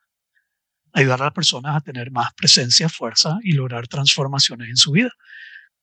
ayudar 0.93 1.21
a 1.21 1.25
las 1.27 1.33
personas 1.33 1.77
a 1.77 1.81
tener 1.81 2.11
más 2.11 2.33
presencia, 2.35 2.89
fuerza 2.89 3.39
y 3.43 3.53
lograr 3.53 3.89
transformaciones 3.89 4.69
en 4.69 4.77
su 4.77 4.93
vida. 4.93 5.11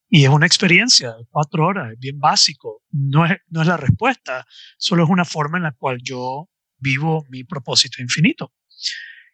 Y 0.09 0.23
es 0.23 0.29
una 0.29 0.45
experiencia 0.45 1.09
de 1.13 1.25
cuatro 1.29 1.65
horas, 1.65 1.91
es 1.91 1.99
bien 1.99 2.19
básico, 2.19 2.83
no 2.91 3.25
es, 3.25 3.37
no 3.49 3.61
es 3.61 3.67
la 3.67 3.75
respuesta, 3.75 4.45
solo 4.77 5.03
es 5.03 5.09
una 5.09 5.25
forma 5.25 5.57
en 5.57 5.65
la 5.65 5.73
cual 5.73 5.99
yo 6.01 6.49
vivo 6.77 7.25
mi 7.29 7.43
propósito 7.43 8.01
infinito. 8.01 8.53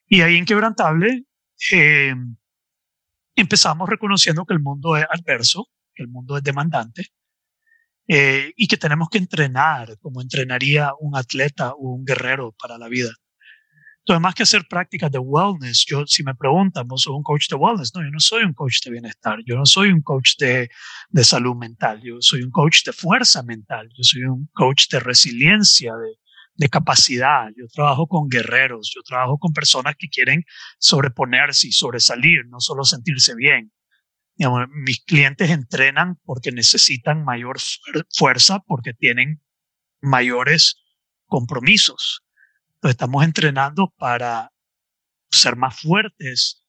Y 0.07 0.21
ahí 0.21 0.35
Inquebrantable 0.35 1.25
eh, 1.71 2.13
empezamos 3.35 3.89
reconociendo 3.89 4.45
que 4.45 4.53
el 4.53 4.59
mundo 4.59 4.97
es 4.97 5.05
adverso, 5.09 5.69
que 5.93 6.03
el 6.03 6.09
mundo 6.09 6.37
es 6.37 6.43
demandante 6.43 7.07
eh, 8.07 8.51
y 8.55 8.67
que 8.67 8.77
tenemos 8.77 9.09
que 9.09 9.17
entrenar 9.17 9.97
como 9.99 10.21
entrenaría 10.21 10.91
un 10.99 11.15
atleta 11.15 11.73
o 11.73 11.93
un 11.93 12.05
guerrero 12.05 12.53
para 12.59 12.77
la 12.77 12.87
vida. 12.87 13.11
Entonces, 13.99 14.21
más 14.21 14.35
que 14.35 14.43
hacer 14.43 14.67
prácticas 14.67 15.09
de 15.09 15.19
wellness, 15.19 15.85
yo, 15.87 16.05
si 16.05 16.23
me 16.23 16.35
preguntan, 16.35 16.85
¿vos 16.85 17.03
sos 17.03 17.15
un 17.15 17.23
coach 17.23 17.47
de 17.49 17.55
wellness? 17.55 17.95
No, 17.95 18.03
yo 18.03 18.11
no 18.11 18.19
soy 18.19 18.43
un 18.43 18.53
coach 18.53 18.81
de 18.83 18.91
bienestar, 18.91 19.39
yo 19.45 19.55
no 19.55 19.65
soy 19.65 19.93
un 19.93 20.01
coach 20.01 20.35
de, 20.39 20.69
de 21.09 21.23
salud 21.23 21.55
mental, 21.55 22.01
yo 22.03 22.17
soy 22.19 22.43
un 22.43 22.51
coach 22.51 22.83
de 22.83 22.91
fuerza 22.91 23.43
mental, 23.43 23.87
yo 23.95 24.03
soy 24.03 24.23
un 24.23 24.49
coach 24.53 24.89
de 24.91 24.99
resiliencia, 24.99 25.95
de, 25.95 26.17
de 26.55 26.69
capacidad. 26.69 27.47
Yo 27.55 27.67
trabajo 27.67 28.07
con 28.07 28.29
guerreros, 28.29 28.91
yo 28.93 29.01
trabajo 29.03 29.37
con 29.37 29.53
personas 29.53 29.95
que 29.97 30.07
quieren 30.07 30.43
sobreponerse 30.79 31.67
y 31.67 31.71
sobresalir, 31.71 32.45
no 32.47 32.59
solo 32.59 32.83
sentirse 32.83 33.35
bien. 33.35 33.71
mis 34.69 35.03
clientes 35.03 35.49
entrenan 35.49 36.19
porque 36.23 36.51
necesitan 36.51 37.23
mayor 37.23 37.57
fuerza, 38.15 38.59
porque 38.67 38.93
tienen 38.93 39.41
mayores 40.01 40.77
compromisos. 41.25 42.23
Entonces 42.75 42.95
estamos 42.95 43.23
entrenando 43.23 43.93
para 43.97 44.51
ser 45.31 45.55
más 45.55 45.79
fuertes 45.79 46.65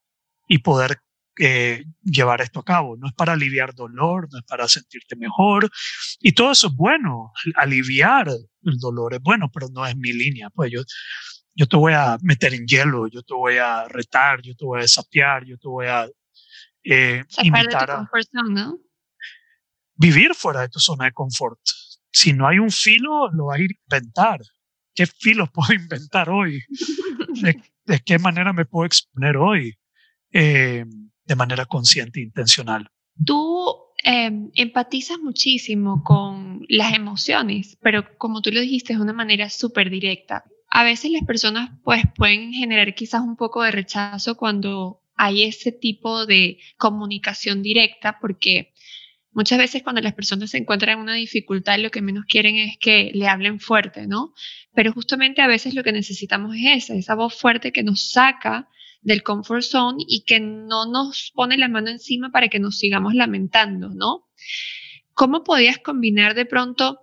y 0.49 0.59
poder 0.59 1.04
eh, 1.39 1.85
llevar 2.03 2.41
esto 2.41 2.61
a 2.61 2.65
cabo. 2.65 2.97
No 2.97 3.09
es 3.09 3.15
para 3.15 3.33
aliviar 3.33 3.75
dolor, 3.75 4.29
no 4.31 4.39
es 4.39 4.45
para 4.45 4.69
sentirte 4.69 5.17
mejor. 5.17 5.71
Y 6.21 6.33
todo 6.33 6.53
eso 6.53 6.69
es 6.69 6.75
bueno. 6.75 7.33
Aliviar 7.57 8.29
el 8.29 8.79
dolor 8.79 9.15
es 9.15 9.21
bueno, 9.21 9.51
pero 9.53 9.69
no 9.69 9.87
es 9.87 9.97
mi 9.97 10.13
línea. 10.13 10.51
Pues 10.51 10.71
yo, 10.71 10.83
yo 11.55 11.67
te 11.67 11.77
voy 11.77 11.93
a 11.93 12.19
meter 12.23 12.55
en 12.55 12.67
hielo, 12.67 13.09
yo 13.09 13.23
te 13.23 13.35
voy 13.35 13.59
a 13.59 13.87
retar, 13.89 14.43
yo 14.43 14.55
te 14.55 14.65
voy 14.65 14.79
a 14.79 14.83
desafiar, 14.83 15.45
yo 15.45 15.57
te 15.59 15.69
voy 15.69 15.87
a 15.87 16.09
eh, 16.83 17.25
invitar 17.43 17.91
a 17.91 18.09
¿no? 18.51 18.79
vivir 19.97 20.35
fuera 20.35 20.63
de 20.63 20.69
tu 20.69 20.79
zona 20.79 21.07
de 21.07 21.13
confort. 21.13 21.61
Si 22.13 22.33
no 22.33 22.47
hay 22.47 22.59
un 22.59 22.71
filo, 22.71 23.31
lo 23.33 23.47
vas 23.47 23.59
a 23.59 23.63
inventar. 23.63 24.41
¿Qué 24.95 25.07
filo 25.07 25.47
puedo 25.53 25.73
inventar 25.73 26.31
hoy? 26.31 26.63
¿De, 27.85 28.01
qué 28.01 28.19
manera 28.19 28.53
me 28.53 28.65
puedo 28.65 28.87
exponer 28.87 29.37
hoy? 29.37 29.77
Eh, 30.33 30.85
de 31.27 31.37
manera 31.37 31.67
consciente 31.67 32.21
e 32.21 32.25
intencional. 32.25 32.89
Tú 33.25 33.67
em, 34.03 34.51
empatizas 34.55 35.19
muchísimo 35.19 36.03
con 36.03 36.65
las 36.69 36.95
emociones, 36.95 37.79
pero 37.83 38.17
como 38.19 38.43
tú 38.43 38.51
lo 38.51 38.61
dijiste, 38.61 38.93
es 38.93 38.99
una 38.99 39.13
manera 39.13 39.49
súper 39.51 39.91
directa. 39.91 40.45
A 40.69 40.83
veces 40.83 41.11
las 41.11 41.23
personas 41.23 41.71
pues 41.85 42.03
pueden 42.17 42.53
generar 42.53 42.95
quizás 42.95 43.21
un 43.23 43.37
poco 43.37 43.63
de 43.63 43.71
rechazo 43.71 44.37
cuando 44.37 45.01
hay 45.17 45.45
ese 45.45 45.73
tipo 45.73 46.27
de 46.27 46.59
comunicación 46.77 47.63
directa 47.63 48.19
porque 48.21 48.73
muchas 49.33 49.59
veces 49.59 49.83
cuando 49.83 50.01
las 50.01 50.15
personas 50.15 50.51
se 50.51 50.59
encuentran 50.59 50.97
en 50.97 51.03
una 51.03 51.15
dificultad 51.15 51.79
lo 51.79 51.91
que 51.91 52.03
menos 52.03 52.25
quieren 52.27 52.57
es 52.57 52.77
que 52.79 53.11
le 53.15 53.29
hablen 53.29 53.61
fuerte, 53.61 54.07
¿no? 54.07 54.33
Pero 54.75 54.93
justamente 54.93 55.43
a 55.43 55.47
veces 55.47 55.75
lo 55.75 55.85
que 55.85 55.93
necesitamos 55.93 56.57
es 56.57 56.85
esa, 56.85 56.95
esa 56.95 57.15
voz 57.15 57.35
fuerte 57.35 57.73
que 57.73 57.83
nos 57.83 58.11
saca 58.11 58.69
del 59.05 59.23
comfort 59.23 59.63
zone 59.63 60.05
y 60.09 60.25
que 60.25 60.41
no 60.41 60.87
nos 60.87 61.31
pone 61.35 61.57
la 61.57 61.69
mano 61.69 61.91
encima 61.91 62.31
para 62.33 62.49
que 62.49 62.59
nos 62.59 62.79
sigamos 62.79 63.15
lamentando, 63.15 63.91
¿no? 63.91 64.27
¿Cómo 65.13 65.45
podías 65.45 65.79
combinar 65.79 66.35
de 66.35 66.47
pronto 66.47 67.01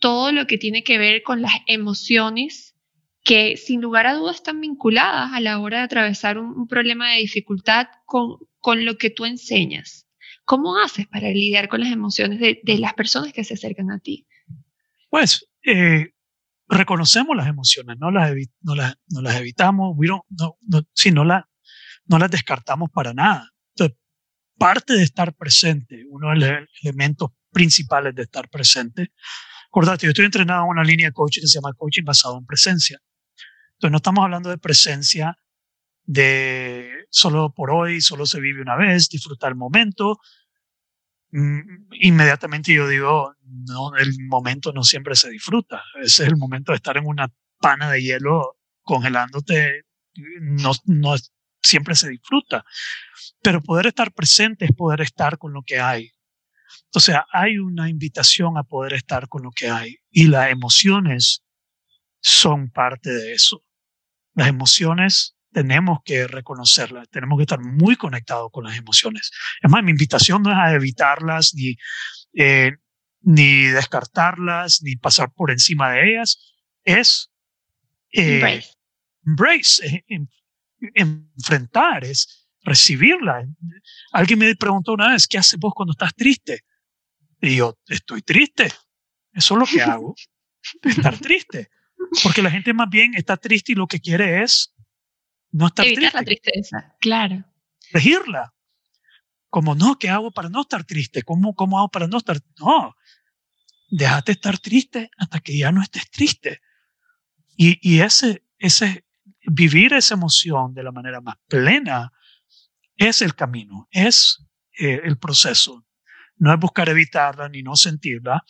todo 0.00 0.32
lo 0.32 0.46
que 0.46 0.58
tiene 0.58 0.82
que 0.82 0.98
ver 0.98 1.22
con 1.22 1.40
las 1.40 1.54
emociones 1.66 2.74
que 3.22 3.56
sin 3.56 3.80
lugar 3.80 4.06
a 4.06 4.14
dudas 4.14 4.36
están 4.36 4.60
vinculadas 4.60 5.32
a 5.32 5.40
la 5.40 5.58
hora 5.60 5.78
de 5.78 5.84
atravesar 5.84 6.38
un, 6.38 6.68
problema 6.68 7.12
de 7.12 7.20
dificultad 7.20 7.86
con, 8.04 8.36
con, 8.58 8.84
lo 8.84 8.98
que 8.98 9.08
tú 9.08 9.24
enseñas? 9.24 10.06
¿Cómo 10.44 10.76
haces 10.76 11.06
para 11.06 11.30
lidiar 11.30 11.68
con 11.68 11.80
las 11.80 11.90
emociones 11.90 12.38
de, 12.38 12.60
de 12.62 12.78
las 12.78 12.92
personas 12.92 13.32
que 13.32 13.44
se 13.44 13.54
acercan 13.54 13.90
a 13.90 14.00
ti? 14.00 14.26
Pues 15.08 15.48
eh, 15.64 16.13
reconocemos 16.68 17.36
las 17.36 17.46
emociones, 17.46 17.96
no 17.98 18.10
las, 18.10 18.32
no 18.62 18.74
las, 18.74 18.96
no 19.08 19.20
las 19.22 19.36
evitamos, 19.36 19.96
no, 19.98 20.24
no, 20.60 20.82
sí, 20.94 21.10
no, 21.10 21.24
la, 21.24 21.48
no 22.06 22.18
las 22.18 22.30
descartamos 22.30 22.90
para 22.90 23.12
nada. 23.12 23.50
Entonces, 23.74 23.98
parte 24.58 24.94
de 24.94 25.02
estar 25.02 25.34
presente, 25.34 26.04
uno 26.08 26.30
de 26.30 26.36
los 26.36 26.68
elementos 26.82 27.30
principales 27.52 28.14
de 28.14 28.22
estar 28.22 28.48
presente, 28.48 29.12
acordate, 29.68 30.06
yo 30.06 30.10
estoy 30.10 30.24
entrenado 30.24 30.64
en 30.64 30.70
una 30.70 30.84
línea 30.84 31.08
de 31.08 31.12
coaching 31.12 31.42
que 31.42 31.48
se 31.48 31.58
llama 31.58 31.74
coaching 31.74 32.04
basado 32.04 32.38
en 32.38 32.46
presencia. 32.46 33.00
Entonces, 33.74 33.90
no 33.90 33.96
estamos 33.96 34.24
hablando 34.24 34.50
de 34.50 34.58
presencia 34.58 35.36
de 36.06 37.06
solo 37.10 37.52
por 37.54 37.70
hoy, 37.70 38.00
solo 38.00 38.26
se 38.26 38.40
vive 38.40 38.60
una 38.60 38.76
vez, 38.76 39.08
disfrutar 39.08 39.50
el 39.50 39.56
momento, 39.56 40.18
inmediatamente 41.34 42.72
yo 42.72 42.86
digo, 42.86 43.34
no, 43.42 43.96
el 43.96 44.14
momento 44.28 44.72
no 44.72 44.84
siempre 44.84 45.16
se 45.16 45.30
disfruta. 45.30 45.82
Ese 46.00 46.24
es 46.24 46.28
el 46.28 46.36
momento 46.36 46.72
de 46.72 46.76
estar 46.76 46.96
en 46.96 47.06
una 47.06 47.32
pana 47.60 47.90
de 47.90 48.02
hielo 48.02 48.56
congelándote, 48.82 49.82
no, 50.40 50.72
no 50.84 51.16
siempre 51.60 51.96
se 51.96 52.10
disfruta. 52.10 52.64
Pero 53.42 53.62
poder 53.62 53.86
estar 53.86 54.12
presente 54.12 54.64
es 54.66 54.72
poder 54.72 55.00
estar 55.00 55.38
con 55.38 55.52
lo 55.52 55.62
que 55.62 55.80
hay. 55.80 56.12
O 56.94 57.00
sea, 57.00 57.26
hay 57.32 57.58
una 57.58 57.88
invitación 57.88 58.56
a 58.56 58.62
poder 58.62 58.92
estar 58.92 59.28
con 59.28 59.42
lo 59.42 59.50
que 59.50 59.68
hay 59.68 59.96
y 60.10 60.28
las 60.28 60.50
emociones 60.50 61.42
son 62.20 62.70
parte 62.70 63.10
de 63.10 63.32
eso. 63.32 63.64
Las 64.34 64.48
emociones 64.48 65.33
tenemos 65.54 66.00
que 66.04 66.26
reconocerlas, 66.26 67.08
tenemos 67.08 67.38
que 67.38 67.44
estar 67.44 67.60
muy 67.60 67.96
conectados 67.96 68.50
con 68.52 68.64
las 68.64 68.76
emociones. 68.76 69.30
Es 69.62 69.70
más, 69.70 69.82
mi 69.82 69.92
invitación 69.92 70.42
no 70.42 70.50
es 70.50 70.58
a 70.58 70.74
evitarlas, 70.74 71.54
ni, 71.54 71.76
eh, 72.34 72.72
ni 73.20 73.66
descartarlas, 73.66 74.80
ni 74.82 74.96
pasar 74.96 75.32
por 75.32 75.52
encima 75.52 75.92
de 75.92 76.10
ellas, 76.10 76.54
es 76.84 77.30
eh, 78.12 78.62
embrace, 79.24 80.04
enfrentar, 80.94 82.04
es 82.04 82.48
recibirla. 82.62 83.46
Alguien 84.12 84.40
me 84.40 84.54
preguntó 84.56 84.92
una 84.92 85.12
vez, 85.12 85.28
¿qué 85.28 85.38
haces 85.38 85.58
vos 85.58 85.72
cuando 85.74 85.92
estás 85.92 86.14
triste? 86.14 86.64
Y 87.40 87.56
yo, 87.56 87.78
estoy 87.86 88.22
triste. 88.22 88.72
Eso 89.32 89.54
es 89.54 89.60
lo 89.60 89.66
que 89.66 89.82
hago, 89.82 90.14
estar 90.82 91.16
triste. 91.18 91.70
Porque 92.22 92.42
la 92.42 92.50
gente 92.50 92.72
más 92.74 92.90
bien 92.90 93.14
está 93.14 93.36
triste 93.36 93.72
y 93.72 93.76
lo 93.76 93.86
que 93.86 94.00
quiere 94.00 94.42
es 94.42 94.73
no 95.54 95.68
estar 95.68 95.86
Evitar 95.86 96.14
la 96.14 96.22
tristeza, 96.24 96.96
claro. 97.00 97.44
Regirla. 97.92 98.52
Como 99.48 99.76
no, 99.76 99.96
¿qué 99.98 100.10
hago 100.10 100.32
para 100.32 100.48
no 100.48 100.62
estar 100.62 100.84
triste? 100.84 101.22
¿Cómo, 101.22 101.54
cómo 101.54 101.78
hago 101.78 101.90
para 101.90 102.08
no 102.08 102.18
estar? 102.18 102.40
No, 102.58 102.96
déjate 103.88 104.32
estar 104.32 104.58
triste 104.58 105.10
hasta 105.16 105.38
que 105.38 105.56
ya 105.56 105.70
no 105.70 105.80
estés 105.80 106.10
triste. 106.10 106.60
Y, 107.56 107.78
y 107.88 108.00
ese, 108.00 108.42
ese, 108.58 109.04
vivir 109.46 109.92
esa 109.92 110.14
emoción 110.14 110.74
de 110.74 110.82
la 110.82 110.90
manera 110.90 111.20
más 111.20 111.36
plena 111.46 112.12
es 112.96 113.22
el 113.22 113.36
camino, 113.36 113.86
es 113.92 114.44
eh, 114.76 115.02
el 115.04 115.18
proceso. 115.18 115.86
No 116.36 116.52
es 116.52 116.58
buscar 116.58 116.88
evitarla 116.88 117.48
ni 117.48 117.62
no 117.62 117.76
sentirla, 117.76 118.42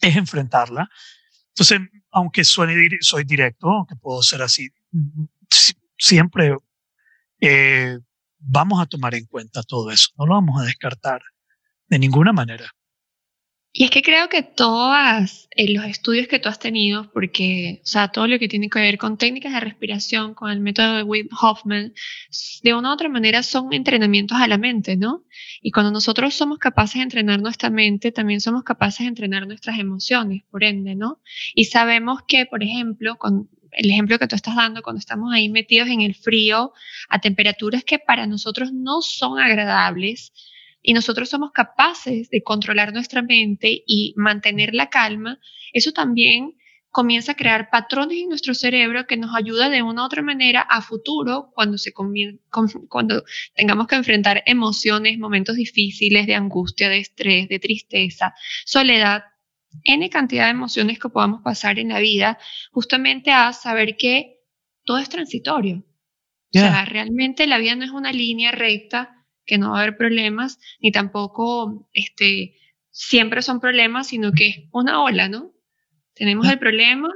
es 0.00 0.16
enfrentarla. 0.16 0.90
Entonces, 1.50 1.80
aunque 2.10 2.42
suene, 2.42 2.74
soy 3.02 3.22
directo, 3.22 3.68
aunque 3.68 3.94
puedo 3.94 4.20
ser 4.20 4.42
así, 4.42 4.68
siempre 5.98 6.56
eh, 7.40 7.98
vamos 8.38 8.80
a 8.80 8.86
tomar 8.86 9.14
en 9.14 9.26
cuenta 9.26 9.62
todo 9.62 9.90
eso, 9.90 10.10
no 10.18 10.26
lo 10.26 10.34
vamos 10.34 10.60
a 10.60 10.64
descartar 10.64 11.20
de 11.88 11.98
ninguna 11.98 12.32
manera. 12.32 12.70
Y 13.70 13.84
es 13.84 13.90
que 13.90 14.02
creo 14.02 14.28
que 14.28 14.42
todos 14.42 15.48
eh, 15.54 15.72
los 15.72 15.84
estudios 15.84 16.26
que 16.26 16.38
tú 16.38 16.48
has 16.48 16.58
tenido, 16.58 17.12
porque, 17.12 17.80
o 17.84 17.86
sea, 17.86 18.08
todo 18.08 18.26
lo 18.26 18.38
que 18.38 18.48
tiene 18.48 18.70
que 18.70 18.80
ver 18.80 18.96
con 18.98 19.18
técnicas 19.18 19.52
de 19.52 19.60
respiración, 19.60 20.34
con 20.34 20.50
el 20.50 20.60
método 20.60 20.96
de 20.96 21.02
Wim 21.02 21.28
Hoffman, 21.40 21.92
de 22.62 22.74
una 22.74 22.90
u 22.90 22.92
otra 22.94 23.08
manera 23.08 23.42
son 23.42 23.72
entrenamientos 23.72 24.38
a 24.40 24.48
la 24.48 24.58
mente, 24.58 24.96
¿no? 24.96 25.24
Y 25.60 25.70
cuando 25.70 25.92
nosotros 25.92 26.34
somos 26.34 26.58
capaces 26.58 26.94
de 26.94 27.02
entrenar 27.02 27.40
nuestra 27.40 27.68
mente, 27.68 28.10
también 28.10 28.40
somos 28.40 28.64
capaces 28.64 29.00
de 29.00 29.08
entrenar 29.08 29.46
nuestras 29.46 29.78
emociones, 29.78 30.42
por 30.50 30.64
ende, 30.64 30.94
¿no? 30.94 31.20
Y 31.54 31.66
sabemos 31.66 32.22
que, 32.26 32.46
por 32.46 32.62
ejemplo, 32.62 33.16
con, 33.16 33.50
el 33.72 33.90
ejemplo 33.90 34.18
que 34.18 34.26
tú 34.26 34.36
estás 34.36 34.56
dando, 34.56 34.82
cuando 34.82 35.00
estamos 35.00 35.32
ahí 35.32 35.48
metidos 35.48 35.88
en 35.88 36.00
el 36.00 36.14
frío, 36.14 36.72
a 37.08 37.20
temperaturas 37.20 37.84
que 37.84 37.98
para 37.98 38.26
nosotros 38.26 38.72
no 38.72 39.02
son 39.02 39.38
agradables, 39.38 40.32
y 40.82 40.94
nosotros 40.94 41.28
somos 41.28 41.50
capaces 41.52 42.30
de 42.30 42.42
controlar 42.42 42.92
nuestra 42.92 43.22
mente 43.22 43.82
y 43.86 44.14
mantener 44.16 44.74
la 44.74 44.88
calma, 44.88 45.38
eso 45.72 45.92
también 45.92 46.56
comienza 46.90 47.32
a 47.32 47.36
crear 47.36 47.68
patrones 47.70 48.18
en 48.18 48.28
nuestro 48.28 48.54
cerebro 48.54 49.06
que 49.06 49.16
nos 49.16 49.34
ayuda 49.34 49.68
de 49.68 49.82
una 49.82 50.02
u 50.02 50.06
otra 50.06 50.22
manera 50.22 50.62
a 50.62 50.80
futuro 50.80 51.50
cuando, 51.54 51.76
cuando 52.88 53.24
tengamos 53.54 53.86
que 53.86 53.96
enfrentar 53.96 54.42
emociones, 54.46 55.18
momentos 55.18 55.56
difíciles 55.56 56.26
de 56.26 56.34
angustia, 56.34 56.88
de 56.88 56.98
estrés, 56.98 57.48
de 57.48 57.58
tristeza, 57.58 58.34
soledad, 58.64 59.24
N 59.84 60.08
cantidad 60.10 60.44
de 60.44 60.50
emociones 60.50 60.98
que 60.98 61.08
podamos 61.08 61.42
pasar 61.42 61.78
en 61.78 61.90
la 61.90 62.00
vida, 62.00 62.38
justamente 62.72 63.30
a 63.30 63.52
saber 63.52 63.96
que 63.96 64.40
todo 64.84 64.98
es 64.98 65.08
transitorio. 65.08 65.84
O 66.54 66.58
sea, 66.58 66.84
realmente 66.86 67.46
la 67.46 67.58
vida 67.58 67.74
no 67.74 67.84
es 67.84 67.90
una 67.90 68.10
línea 68.10 68.52
recta, 68.52 69.26
que 69.44 69.58
no 69.58 69.70
va 69.70 69.78
a 69.78 69.82
haber 69.82 69.96
problemas, 69.96 70.58
ni 70.80 70.92
tampoco 70.92 71.88
este, 71.92 72.56
siempre 72.90 73.42
son 73.42 73.60
problemas, 73.60 74.08
sino 74.08 74.32
que 74.32 74.48
es 74.48 74.56
una 74.72 75.02
ola, 75.02 75.28
¿no? 75.28 75.52
Tenemos 76.14 76.48
el 76.48 76.58
problema, 76.58 77.08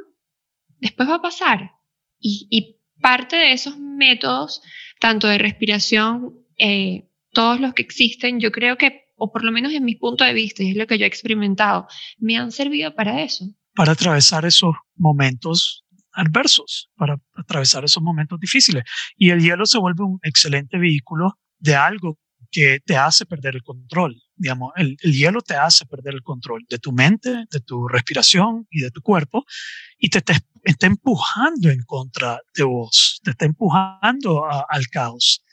después 0.79 1.09
va 1.09 1.17
a 1.17 1.23
pasar. 1.23 1.73
Y, 2.19 2.47
y 2.51 2.79
parte 3.01 3.37
de 3.37 3.53
esos 3.53 3.79
métodos, 3.79 4.63
tanto 5.01 5.29
de 5.29 5.39
respiración, 5.39 6.47
eh, 6.57 7.09
todos 7.33 7.61
los 7.61 7.75
que 7.75 7.83
existen, 7.83 8.41
yo 8.41 8.53
creo 8.53 8.77
que, 8.79 9.12
o 9.23 9.31
por 9.31 9.45
lo 9.45 9.53
menos 9.53 9.73
en 9.73 9.85
mi 9.85 9.95
punto 9.95 10.25
de 10.25 10.35
vista, 10.35 10.65
y 10.65 10.71
es 10.71 10.77
lo 10.77 10.89
que 10.89 10.99
yo 10.99 11.05
he 11.05 11.09
experimentado, 11.09 11.87
me 12.19 12.37
han 12.37 12.51
servido 12.51 12.93
para 12.93 13.23
eso. 13.23 13.45
Para 13.77 13.93
atravesar 13.93 14.45
esos 14.45 14.75
momentos 14.97 15.85
adversos, 16.11 16.91
para 16.97 17.17
atravesar 17.37 17.85
esos 17.85 18.03
momentos 18.03 18.41
difíciles. 18.41 18.83
Y 19.17 19.31
el 19.31 19.41
hielo 19.41 19.65
se 19.65 19.79
vuelve 19.79 20.03
un 20.03 20.19
excelente 20.25 20.77
vehículo 20.77 21.39
de 21.61 21.77
algo 21.77 22.19
que 22.51 22.81
te 22.85 22.97
hace 22.97 23.25
perder 23.25 23.55
el 23.55 23.63
control. 23.63 24.21
Digamos, 24.35 24.73
el, 24.75 24.97
hielo 24.97 25.41
te 25.41 25.55
hace 25.55 25.87
perder 25.87 26.15
el 26.15 26.23
control 26.23 26.65
de 26.69 26.79
tu 26.81 26.91
mente, 26.91 27.45
de 27.49 27.61
tu 27.61 27.87
respiración 27.87 28.67
y 28.73 28.81
de 28.81 28.91
tu 28.91 29.03
cuerpo 29.03 29.45
y 29.99 30.11
te, 30.11 30.19
está 30.65 30.87
empujando 30.89 31.71
en 31.71 31.83
contra 31.87 32.41
de 32.57 32.65
vos, 32.65 33.21
te 33.23 33.31
está 33.31 33.45
empujando 33.45 34.45
al 34.69 34.89
caos 34.89 35.45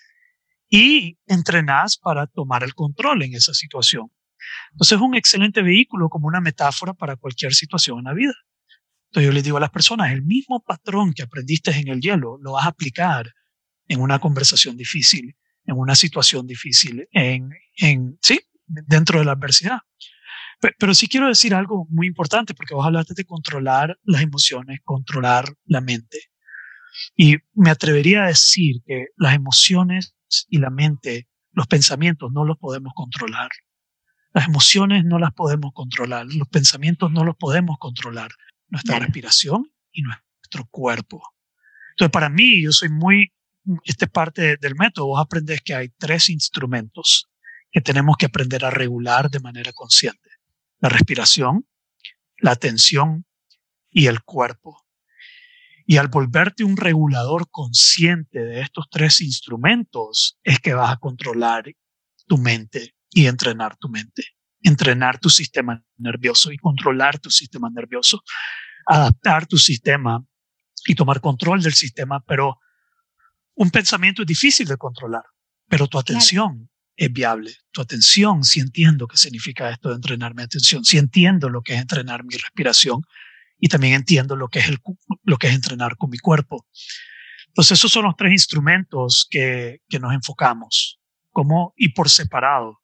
y 0.69 1.17
entrenás 1.25 1.97
para 1.97 2.27
tomar 2.27 2.63
el 2.63 2.73
control 2.75 3.23
en 3.23 3.33
esa 3.33 3.53
situación. 3.53 4.11
Entonces 4.71 4.95
es 4.97 5.01
un 5.01 5.15
excelente 5.15 5.61
vehículo 5.61 6.09
como 6.09 6.27
una 6.27 6.41
metáfora 6.41 6.93
para 6.93 7.15
cualquier 7.15 7.53
situación 7.53 7.99
en 7.99 8.05
la 8.05 8.13
vida. 8.13 8.33
Entonces 9.09 9.27
yo 9.27 9.33
les 9.33 9.43
digo 9.43 9.57
a 9.57 9.61
las 9.61 9.71
personas, 9.71 10.11
el 10.11 10.21
mismo 10.21 10.61
patrón 10.61 11.13
que 11.13 11.23
aprendiste 11.23 11.71
en 11.71 11.88
el 11.88 11.99
hielo 11.99 12.38
lo 12.41 12.53
vas 12.53 12.65
a 12.65 12.69
aplicar 12.69 13.31
en 13.88 14.01
una 14.01 14.19
conversación 14.19 14.77
difícil, 14.77 15.35
en 15.65 15.75
una 15.77 15.95
situación 15.95 16.45
difícil, 16.45 17.07
en, 17.11 17.49
en 17.77 18.19
sí, 18.21 18.39
dentro 18.67 19.19
de 19.19 19.25
la 19.25 19.31
adversidad. 19.31 19.79
Pero, 20.61 20.75
pero, 20.77 20.93
sí 20.93 21.07
quiero 21.07 21.27
decir 21.27 21.55
algo 21.55 21.88
muy 21.89 22.05
importante, 22.05 22.53
porque 22.53 22.75
vos 22.75 22.85
hablaste 22.85 23.13
de 23.15 23.25
controlar 23.25 23.97
las 24.03 24.21
emociones, 24.21 24.79
controlar 24.83 25.45
la 25.65 25.81
mente. 25.81 26.19
Y 27.15 27.38
me 27.53 27.71
atrevería 27.71 28.23
a 28.23 28.27
decir 28.27 28.81
que 28.85 29.07
las 29.15 29.33
emociones 29.33 30.15
y 30.50 30.59
la 30.59 30.69
mente, 30.69 31.27
los 31.51 31.67
pensamientos 31.67 32.31
no 32.31 32.45
los 32.45 32.57
podemos 32.57 32.93
controlar. 32.95 33.50
Las 34.33 34.48
emociones 34.48 35.05
no 35.05 35.17
las 35.17 35.33
podemos 35.33 35.71
controlar, 35.74 36.27
los 36.27 36.48
pensamientos 36.48 37.12
no 37.12 37.24
los 37.24 37.36
podemos 37.36 37.77
controlar, 37.79 38.31
nuestra 38.67 39.00
respiración 39.00 39.71
y 39.91 40.03
nuestro 40.03 40.67
cuerpo. 40.69 41.21
Entonces, 41.91 42.12
para 42.12 42.29
mí, 42.29 42.63
yo 42.63 42.71
soy 42.71 42.89
muy, 42.89 43.33
esta 43.83 44.07
parte 44.07 44.57
del 44.57 44.75
método, 44.75 45.07
vos 45.07 45.21
aprendes 45.21 45.62
que 45.62 45.74
hay 45.74 45.89
tres 45.98 46.29
instrumentos 46.29 47.27
que 47.71 47.81
tenemos 47.81 48.17
que 48.17 48.27
aprender 48.27 48.65
a 48.65 48.69
regular 48.69 49.29
de 49.29 49.39
manera 49.39 49.74
consciente. 49.74 50.29
La 50.79 50.89
respiración, 50.89 51.67
la 52.38 52.51
atención 52.51 53.25
y 53.89 54.07
el 54.07 54.21
cuerpo. 54.21 54.86
Y 55.89 55.98
al 55.98 56.08
volverte 56.08 56.63
un 56.63 56.77
regulador 56.77 57.50
consciente 57.50 58.38
de 58.38 58.62
estos 58.62 58.86
tres 58.91 59.22
instrumentos, 59.22 60.38
es 60.43 60.60
que 60.60 60.75
vas 60.75 60.91
a 60.91 60.98
controlar 60.98 61.63
tu 62.27 62.38
mente 62.38 62.93
y 63.10 63.25
entrenar 63.25 63.75
tu 63.75 63.89
mente, 63.89 64.24
entrenar 64.62 65.17
tu 65.19 65.31
sistema 65.31 65.84
nervioso 65.98 66.51
y 66.51 66.60
controlar 66.60 67.17
tu 67.17 67.31
sistema 67.31 67.72
nervioso, 67.72 68.22
adaptar 68.86 69.48
tu 69.48 69.58
sistema 69.58 70.24
y 70.86 70.93
tomar 70.93 71.22
control 71.22 71.63
del 71.63 71.74
sistema, 71.74 72.24
pero 72.24 72.60
un 73.55 73.72
pensamiento 73.72 74.22
es 74.22 74.27
difícil 74.27 74.67
de 74.67 74.77
controlar, 74.77 75.24
pero 75.67 75.88
tu 75.88 75.98
atención 75.98 76.69
es 76.96 77.12
viable. 77.12 77.55
Tu 77.72 77.81
atención, 77.81 78.43
si 78.43 78.60
entiendo 78.60 79.08
qué 79.08 79.17
significa 79.17 79.72
esto 79.72 79.89
de 79.89 79.96
entrenar 79.96 80.36
mi 80.36 80.43
atención, 80.43 80.86
si 80.86 81.00
entiendo 81.00 81.50
lo 81.50 81.63
que 81.63 81.74
es 81.74 81.81
entrenar 81.81 82.24
mi 82.24 82.36
respiración, 82.36 83.01
y 83.59 83.67
también 83.67 83.93
entiendo 83.93 84.35
lo 84.35 84.47
que 84.47 84.59
es, 84.59 84.71
lo 85.23 85.37
que 85.37 85.47
es 85.47 85.53
entrenar 85.53 85.95
con 85.97 86.09
mi 86.09 86.17
cuerpo. 86.17 86.65
Entonces, 87.47 87.77
esos 87.79 87.91
son 87.91 88.05
los 88.05 88.15
tres 88.15 88.31
instrumentos 88.31 89.27
que, 89.29 89.79
que 89.89 89.99
nos 89.99 90.13
enfocamos, 90.13 90.99
como 91.31 91.73
y 91.75 91.89
por 91.93 92.10
separado. 92.10 92.79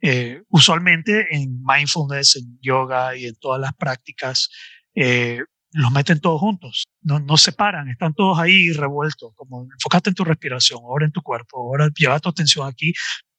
Eh, 0.00 0.42
usualmente 0.48 1.34
en 1.34 1.62
mindfulness, 1.64 2.36
en 2.36 2.58
yoga 2.60 3.16
y 3.16 3.26
en 3.26 3.34
todas 3.36 3.60
las 3.60 3.74
prácticas, 3.74 4.50
eh, 4.94 5.40
los 5.72 5.90
meten 5.90 6.20
todos 6.20 6.40
juntos, 6.40 6.84
no, 7.02 7.18
no 7.18 7.36
separan, 7.36 7.88
están 7.88 8.14
todos 8.14 8.38
ahí 8.38 8.70
revueltos, 8.70 9.32
como 9.34 9.66
enfócate 9.72 10.10
en 10.10 10.14
tu 10.14 10.24
respiración, 10.24 10.80
ahora 10.84 11.04
en 11.04 11.10
tu 11.10 11.20
cuerpo, 11.20 11.58
ahora 11.58 11.88
lleva 11.96 12.20
tu 12.20 12.28
atención 12.28 12.68
aquí, 12.68 12.92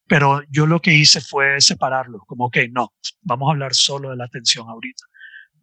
pero 0.08 0.42
yo 0.50 0.66
lo 0.66 0.82
que 0.82 0.94
hice 0.94 1.22
fue 1.22 1.62
separarlos, 1.62 2.22
como, 2.28 2.46
ok, 2.48 2.58
no, 2.72 2.94
vamos 3.22 3.48
a 3.48 3.52
hablar 3.52 3.74
solo 3.74 4.10
de 4.10 4.18
la 4.18 4.26
atención 4.26 4.68
ahorita. 4.68 5.06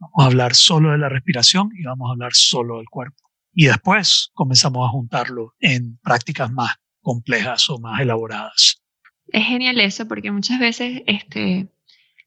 Vamos 0.02 0.24
a 0.24 0.26
hablar 0.26 0.54
solo 0.56 0.90
de 0.90 0.98
la 0.98 1.08
respiración 1.08 1.70
y 1.78 1.84
vamos 1.84 2.08
a 2.08 2.12
hablar 2.12 2.32
solo 2.34 2.78
del 2.78 2.88
cuerpo. 2.88 3.30
Y 3.54 3.66
después 3.66 4.30
comenzamos 4.34 4.84
a 4.84 4.90
juntarlo 4.90 5.54
en 5.60 5.98
prácticas 6.02 6.50
más 6.50 6.74
complejas 7.00 7.70
o 7.70 7.78
más 7.78 8.00
elaboradas. 8.00 8.82
Es 9.28 9.46
genial 9.46 9.78
eso 9.78 10.08
porque 10.08 10.32
muchas 10.32 10.58
veces 10.58 11.02
este, 11.06 11.68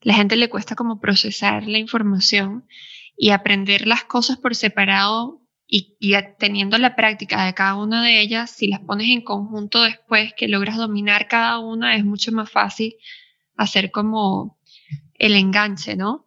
la 0.00 0.14
gente 0.14 0.36
le 0.36 0.48
cuesta 0.48 0.74
como 0.74 1.00
procesar 1.00 1.66
la 1.66 1.76
información 1.76 2.66
y 3.14 3.30
aprender 3.30 3.86
las 3.86 4.04
cosas 4.04 4.38
por 4.38 4.54
separado 4.54 5.42
y, 5.66 5.98
y, 6.00 6.14
teniendo 6.38 6.78
la 6.78 6.96
práctica 6.96 7.44
de 7.44 7.52
cada 7.52 7.74
una 7.74 8.02
de 8.02 8.22
ellas, 8.22 8.52
si 8.52 8.68
las 8.68 8.80
pones 8.80 9.08
en 9.08 9.20
conjunto 9.20 9.82
después 9.82 10.32
que 10.34 10.48
logras 10.48 10.78
dominar 10.78 11.28
cada 11.28 11.58
una, 11.58 11.94
es 11.94 12.06
mucho 12.06 12.32
más 12.32 12.50
fácil 12.50 12.94
hacer 13.54 13.90
como 13.90 14.58
el 15.18 15.34
enganche, 15.34 15.94
¿no? 15.94 16.26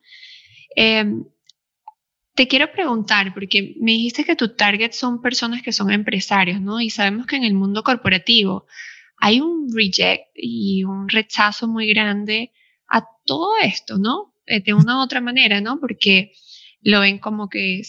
Eh, 0.76 1.06
te 2.40 2.48
quiero 2.48 2.72
preguntar, 2.72 3.34
porque 3.34 3.76
me 3.82 3.92
dijiste 3.92 4.24
que 4.24 4.38
tu 4.38 4.56
target 4.56 4.94
son 4.94 5.22
personas 5.22 5.62
que 5.62 5.74
son 5.74 5.92
empresarios, 5.92 6.62
¿no? 6.62 6.80
Y 6.80 6.90
sabemos 6.90 7.28
que 7.28 7.36
en 7.36 7.44
el 7.44 7.54
mundo 7.54 7.84
corporativo 7.84 8.66
hay 9.18 9.42
un 9.42 9.68
reject 9.76 10.28
y 10.36 10.86
un 10.86 11.10
rechazo 11.10 11.68
muy 11.68 11.90
grande 11.90 12.54
a 12.88 13.04
todo 13.26 13.50
esto, 13.62 13.98
¿no? 13.98 14.36
Eh, 14.46 14.62
de 14.62 14.74
una 14.74 15.00
u 15.00 15.04
otra 15.04 15.20
manera, 15.20 15.60
¿no? 15.60 15.82
Porque 15.82 16.32
lo 16.80 17.02
ven 17.02 17.20
como 17.20 17.50
que 17.50 17.82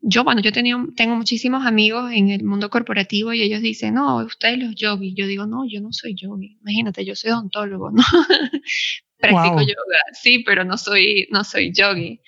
yo, 0.00 0.24
bueno, 0.24 0.40
yo 0.40 0.50
tenía, 0.50 0.84
tengo 0.96 1.14
muchísimos 1.14 1.64
amigos 1.64 2.10
en 2.10 2.30
el 2.30 2.42
mundo 2.42 2.70
corporativo 2.70 3.34
y 3.34 3.42
ellos 3.42 3.62
dicen, 3.62 3.94
no, 3.94 4.16
ustedes 4.16 4.58
los 4.58 4.74
yogis. 4.74 5.14
Yo 5.16 5.28
digo, 5.28 5.46
no, 5.46 5.62
yo 5.64 5.80
no 5.80 5.92
soy 5.92 6.16
yogi. 6.16 6.58
Imagínate, 6.60 7.04
yo 7.04 7.14
soy 7.14 7.30
odontólogo, 7.30 7.92
¿no? 7.92 8.02
Practico 9.18 9.60
yoga, 9.60 10.00
sí, 10.12 10.42
pero 10.44 10.64
no 10.64 10.76
soy, 10.76 11.28
no 11.30 11.44
soy 11.44 11.72
yogi 11.72 12.20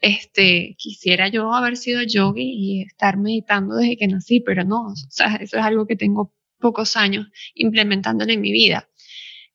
este, 0.00 0.74
quisiera 0.78 1.28
yo 1.28 1.52
haber 1.52 1.76
sido 1.76 2.02
yogi 2.02 2.42
y 2.42 2.82
estar 2.82 3.16
meditando 3.16 3.76
desde 3.76 3.96
que 3.96 4.08
nací, 4.08 4.40
pero 4.40 4.64
no, 4.64 4.88
o 4.88 5.10
sea, 5.10 5.36
eso 5.36 5.58
es 5.58 5.64
algo 5.64 5.86
que 5.86 5.96
tengo 5.96 6.34
pocos 6.58 6.96
años 6.96 7.26
implementándolo 7.54 8.32
en 8.32 8.40
mi 8.40 8.52
vida. 8.52 8.88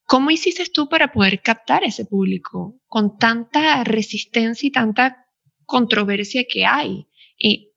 ¿Cómo 0.06 0.30
hiciste 0.30 0.66
tú 0.74 0.90
para 0.90 1.12
poder 1.12 1.42
captar 1.42 1.84
ese 1.84 2.06
público 2.06 2.80
con 2.88 3.18
tanta 3.18 3.84
resistencia 3.84 4.68
y 4.68 4.72
tanta 4.72 5.26
controversia 5.66 6.44
que 6.50 6.66
hay 6.66 7.08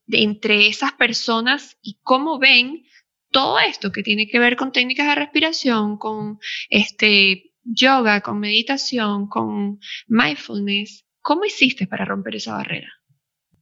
entre 0.07 0.67
esas 0.67 0.91
personas 0.93 1.77
y 1.81 1.97
cómo 2.03 2.37
ven 2.37 2.83
todo 3.31 3.59
esto 3.59 3.91
que 3.91 4.03
tiene 4.03 4.27
que 4.27 4.39
ver 4.39 4.57
con 4.57 4.71
técnicas 4.71 5.07
de 5.07 5.15
respiración, 5.15 5.97
con 5.97 6.39
este 6.69 7.53
yoga, 7.63 8.21
con 8.21 8.39
meditación, 8.39 9.27
con 9.27 9.79
mindfulness? 10.07 11.04
¿Cómo 11.25 11.43
hiciste 11.43 11.87
para 11.87 12.05
romper 12.05 12.35
esa 12.35 12.53
barrera? 12.53 12.87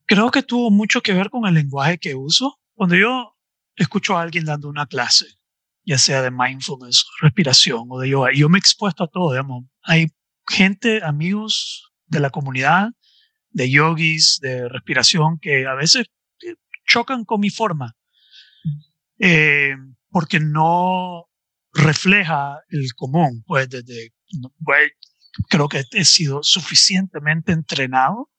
Creo 0.05 0.29
que 0.31 0.43
tuvo 0.43 0.69
mucho 0.69 0.99
que 0.99 1.13
ver 1.13 1.29
con 1.29 1.45
el 1.45 1.53
lenguaje 1.53 1.97
que 1.97 2.13
uso. 2.13 2.59
Cuando 2.73 2.97
yo 2.97 3.37
escucho 3.77 4.17
a 4.17 4.21
alguien 4.21 4.43
dando 4.43 4.67
una 4.67 4.85
clase, 4.85 5.27
ya 5.85 5.97
sea 5.97 6.21
de 6.21 6.29
mindfulness, 6.29 7.05
respiración 7.21 7.85
o 7.89 7.99
de 7.99 8.09
yoga, 8.09 8.31
yo 8.35 8.49
me 8.49 8.57
he 8.57 8.59
expuesto 8.59 9.05
a 9.05 9.07
todo, 9.07 9.31
digamos, 9.31 9.63
hay 9.81 10.07
gente, 10.45 11.01
amigos 11.05 11.89
de 12.07 12.19
la 12.19 12.31
comunidad, 12.31 12.89
de 13.51 13.71
yogis, 13.71 14.39
de 14.41 14.67
respiración, 14.67 15.39
que 15.39 15.65
a 15.65 15.73
veces 15.73 16.07
eh, 16.45 16.55
chocan 16.85 17.23
con 17.23 17.39
mi 17.39 17.49
forma, 17.49 17.95
eh, 19.19 19.77
porque 20.09 20.41
no 20.41 21.29
refleja 21.71 22.59
el 22.67 22.93
común, 22.93 23.41
pues 23.47 23.69
desde, 23.69 24.11
pues, 24.65 24.91
creo 25.49 25.67
que 25.67 25.83
he 25.91 26.05
sido 26.05 26.43
suficientemente 26.43 27.51
entrenado 27.51 28.29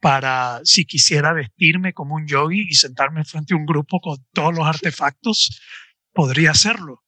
para, 0.00 0.60
si 0.64 0.84
quisiera 0.84 1.32
vestirme 1.32 1.92
como 1.92 2.16
un 2.16 2.26
yogi 2.26 2.66
y 2.68 2.74
sentarme 2.74 3.24
frente 3.24 3.54
a 3.54 3.56
un 3.56 3.66
grupo 3.66 4.00
con 4.00 4.18
todos 4.32 4.52
los 4.52 4.66
artefactos, 4.66 5.60
podría 6.12 6.50
hacerlo. 6.50 7.02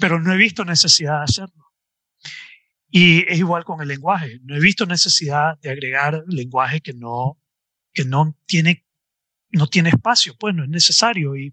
Pero 0.00 0.20
no 0.20 0.32
he 0.32 0.36
visto 0.36 0.64
necesidad 0.64 1.18
de 1.18 1.24
hacerlo. 1.24 1.64
Y 2.88 3.30
es 3.30 3.38
igual 3.38 3.64
con 3.64 3.80
el 3.80 3.88
lenguaje. 3.88 4.40
No 4.42 4.56
he 4.56 4.60
visto 4.60 4.86
necesidad 4.86 5.58
de 5.60 5.70
agregar 5.70 6.24
lenguaje 6.26 6.80
que 6.80 6.92
no, 6.92 7.38
que 7.92 8.04
no 8.04 8.36
tiene, 8.46 8.84
no 9.50 9.68
tiene 9.68 9.90
espacio, 9.90 10.34
pues 10.38 10.54
no 10.54 10.64
es 10.64 10.68
necesario. 10.68 11.36
Y 11.36 11.52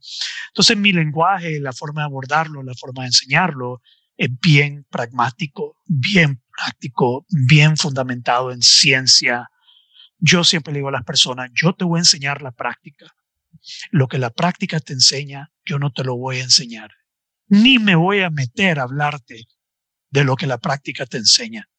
entonces 0.50 0.78
mi 0.78 0.94
lenguaje, 0.94 1.60
la 1.60 1.74
forma 1.74 2.02
de 2.02 2.06
abordarlo, 2.06 2.64
la 2.64 2.74
forma 2.74 3.04
de 3.04 3.08
enseñarlo, 3.08 3.82
es 4.18 4.30
bien 4.40 4.86
pragmático, 4.90 5.78
bien 5.86 6.42
práctico, 6.56 7.26
bien 7.30 7.78
fundamentado 7.78 8.52
en 8.52 8.62
ciencia. 8.62 9.50
Yo 10.20 10.44
siempre 10.44 10.74
le 10.74 10.80
digo 10.80 10.90
a 10.90 10.94
las 10.94 11.04
personas, 11.04 11.50
yo 11.54 11.74
te 11.74 11.86
voy 11.86 11.98
a 11.98 12.02
enseñar 12.02 12.42
la 12.42 12.52
práctica. 12.52 13.08
Lo 13.92 14.08
que 14.08 14.18
la 14.18 14.30
práctica 14.30 14.80
te 14.80 14.94
enseña, 14.94 15.52
yo 15.66 15.80
no 15.80 15.92
te 15.92 16.04
lo 16.04 16.18
voy 16.18 16.38
a 16.38 16.44
enseñar. 16.44 16.92
Ni 17.48 17.80
me 17.80 17.96
voy 17.96 18.22
a 18.22 18.30
meter 18.30 18.80
a 18.80 18.84
hablarte 18.84 19.46
de 20.10 20.24
lo 20.24 20.36
que 20.36 20.48
la 20.48 20.58
práctica 20.58 21.06
te 21.06 21.18
enseña. 21.18 21.70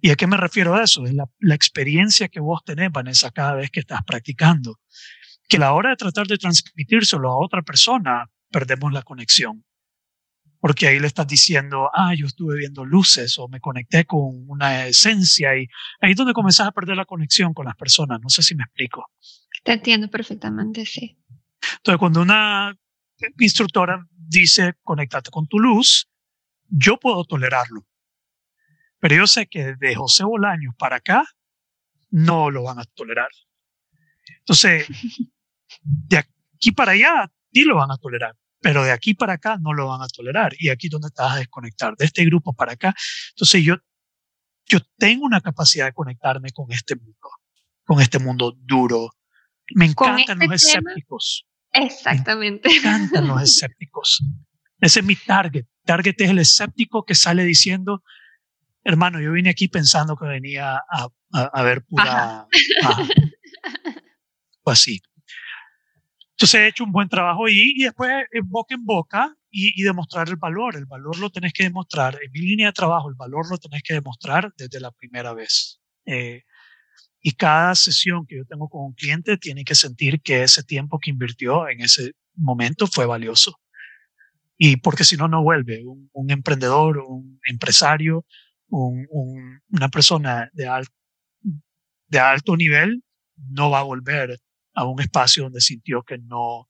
¿Y 0.00 0.10
a 0.10 0.16
qué 0.16 0.26
me 0.26 0.36
refiero 0.36 0.74
a 0.74 0.84
eso? 0.84 1.04
Es 1.06 1.14
la, 1.14 1.24
la 1.38 1.54
experiencia 1.54 2.28
que 2.28 2.40
vos 2.40 2.62
tenés, 2.64 2.92
Vanessa, 2.92 3.30
cada 3.30 3.54
vez 3.54 3.70
que 3.70 3.80
estás 3.80 4.00
practicando. 4.06 4.78
Que 5.48 5.56
a 5.56 5.60
la 5.60 5.72
hora 5.72 5.90
de 5.90 5.96
tratar 5.96 6.26
de 6.26 6.38
transmitírselo 6.38 7.30
a 7.30 7.38
otra 7.38 7.62
persona, 7.62 8.26
perdemos 8.50 8.92
la 8.92 9.02
conexión. 9.02 9.64
Porque 10.66 10.88
ahí 10.88 10.98
le 10.98 11.06
estás 11.06 11.28
diciendo, 11.28 11.88
ah, 11.94 12.12
yo 12.16 12.26
estuve 12.26 12.56
viendo 12.56 12.84
luces 12.84 13.38
o 13.38 13.46
me 13.46 13.60
conecté 13.60 14.04
con 14.04 14.50
una 14.50 14.88
esencia 14.88 15.56
y 15.56 15.68
ahí 16.00 16.10
es 16.10 16.16
donde 16.16 16.32
comenzás 16.32 16.66
a 16.66 16.72
perder 16.72 16.96
la 16.96 17.04
conexión 17.04 17.54
con 17.54 17.66
las 17.66 17.76
personas. 17.76 18.20
No 18.20 18.28
sé 18.28 18.42
si 18.42 18.56
me 18.56 18.64
explico. 18.64 19.06
Te 19.62 19.74
entiendo 19.74 20.10
perfectamente, 20.10 20.84
sí. 20.84 21.16
Entonces, 21.76 22.00
cuando 22.00 22.20
una 22.20 22.76
instructora 23.38 24.08
dice, 24.10 24.74
conéctate 24.82 25.30
con 25.30 25.46
tu 25.46 25.60
luz, 25.60 26.10
yo 26.68 26.98
puedo 26.98 27.22
tolerarlo. 27.22 27.86
Pero 28.98 29.14
yo 29.14 29.28
sé 29.28 29.46
que 29.46 29.76
de 29.76 29.94
José 29.94 30.24
Bolaños 30.24 30.74
para 30.76 30.96
acá, 30.96 31.22
no 32.10 32.50
lo 32.50 32.64
van 32.64 32.80
a 32.80 32.84
tolerar. 32.86 33.30
Entonces, 34.40 34.88
de 35.80 36.18
aquí 36.18 36.72
para 36.72 36.90
allá, 36.90 37.30
sí 37.52 37.62
lo 37.62 37.76
van 37.76 37.92
a 37.92 37.98
tolerar, 37.98 38.34
pero 38.66 38.82
de 38.82 38.90
aquí 38.90 39.14
para 39.14 39.34
acá 39.34 39.58
no 39.60 39.72
lo 39.72 39.86
van 39.86 40.02
a 40.02 40.08
tolerar. 40.08 40.52
Y 40.58 40.70
aquí 40.70 40.88
donde 40.88 41.10
te 41.10 41.22
vas 41.22 41.36
a 41.36 41.38
desconectar, 41.38 41.94
de 41.96 42.04
este 42.04 42.24
grupo 42.24 42.52
para 42.52 42.72
acá. 42.72 42.92
Entonces, 43.30 43.62
yo, 43.62 43.76
yo 44.66 44.80
tengo 44.98 45.24
una 45.24 45.40
capacidad 45.40 45.86
de 45.86 45.92
conectarme 45.92 46.50
con 46.50 46.72
este 46.72 46.96
mundo, 46.96 47.30
con 47.84 48.00
este 48.00 48.18
mundo 48.18 48.56
duro. 48.58 49.10
Me 49.72 49.84
encantan 49.84 50.42
este 50.42 50.48
los 50.48 50.64
escépticos. 50.64 51.46
Exactamente. 51.70 52.68
Me 52.68 52.74
encantan 52.74 53.28
los 53.28 53.40
escépticos. 53.44 54.24
Ese 54.80 54.98
es 54.98 55.06
mi 55.06 55.14
target. 55.14 55.66
Target 55.84 56.16
es 56.18 56.30
el 56.30 56.40
escéptico 56.40 57.04
que 57.04 57.14
sale 57.14 57.44
diciendo, 57.44 58.02
hermano, 58.82 59.20
yo 59.20 59.30
vine 59.30 59.50
aquí 59.50 59.68
pensando 59.68 60.16
que 60.16 60.26
venía 60.26 60.74
a, 60.74 61.08
a, 61.30 61.62
ver 61.62 61.84
pura 61.84 62.48
o 64.64 64.70
así. 64.72 65.00
Entonces 66.36 66.60
he 66.60 66.68
hecho 66.68 66.84
un 66.84 66.92
buen 66.92 67.08
trabajo 67.08 67.46
ahí 67.46 67.72
y 67.76 67.84
después 67.84 68.10
en 68.30 68.46
boca 68.46 68.74
en 68.74 68.84
boca 68.84 69.34
y, 69.50 69.72
y, 69.80 69.84
demostrar 69.84 70.28
el 70.28 70.36
valor. 70.36 70.76
El 70.76 70.84
valor 70.84 71.18
lo 71.18 71.30
tenés 71.30 71.54
que 71.54 71.62
demostrar. 71.62 72.18
En 72.22 72.30
mi 72.30 72.40
línea 72.40 72.66
de 72.66 72.72
trabajo, 72.74 73.08
el 73.08 73.14
valor 73.14 73.50
lo 73.50 73.56
tenés 73.56 73.82
que 73.82 73.94
demostrar 73.94 74.52
desde 74.54 74.78
la 74.78 74.90
primera 74.90 75.32
vez. 75.32 75.80
Eh, 76.04 76.42
y 77.22 77.32
cada 77.32 77.74
sesión 77.74 78.26
que 78.26 78.36
yo 78.36 78.44
tengo 78.44 78.68
con 78.68 78.84
un 78.84 78.92
cliente 78.92 79.38
tiene 79.38 79.64
que 79.64 79.74
sentir 79.74 80.20
que 80.20 80.42
ese 80.42 80.62
tiempo 80.62 80.98
que 80.98 81.10
invirtió 81.10 81.70
en 81.70 81.80
ese 81.80 82.12
momento 82.34 82.86
fue 82.86 83.06
valioso. 83.06 83.58
Y 84.58 84.76
porque 84.76 85.04
si 85.04 85.16
no, 85.16 85.28
no 85.28 85.42
vuelve. 85.42 85.84
Un, 85.86 86.30
emprendedor, 86.30 86.98
un 86.98 87.40
empresario, 87.46 88.26
un, 88.68 89.06
un, 89.10 89.60
una 89.70 89.88
persona 89.88 90.50
de, 90.52 90.68
al, 90.68 90.86
de 92.08 92.18
alto 92.18 92.56
nivel 92.58 93.02
no 93.36 93.70
va 93.70 93.78
a 93.80 93.84
volver 93.84 94.38
a 94.76 94.84
un 94.84 95.00
espacio 95.00 95.44
donde 95.44 95.60
sintió 95.60 96.02
que 96.02 96.18
no 96.18 96.68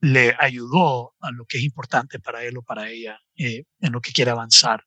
le 0.00 0.34
ayudó 0.38 1.14
a 1.20 1.30
lo 1.30 1.44
que 1.44 1.58
es 1.58 1.64
importante 1.64 2.18
para 2.18 2.42
él 2.42 2.56
o 2.56 2.62
para 2.62 2.88
ella 2.88 3.20
eh, 3.36 3.64
en 3.80 3.92
lo 3.92 4.00
que 4.00 4.12
quiere 4.12 4.30
avanzar. 4.30 4.84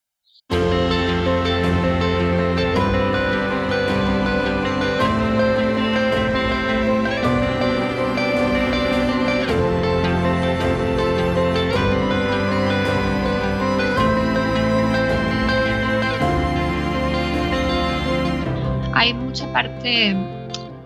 Hay 18.93 19.13
mucha 19.13 19.51
parte, 19.51 20.15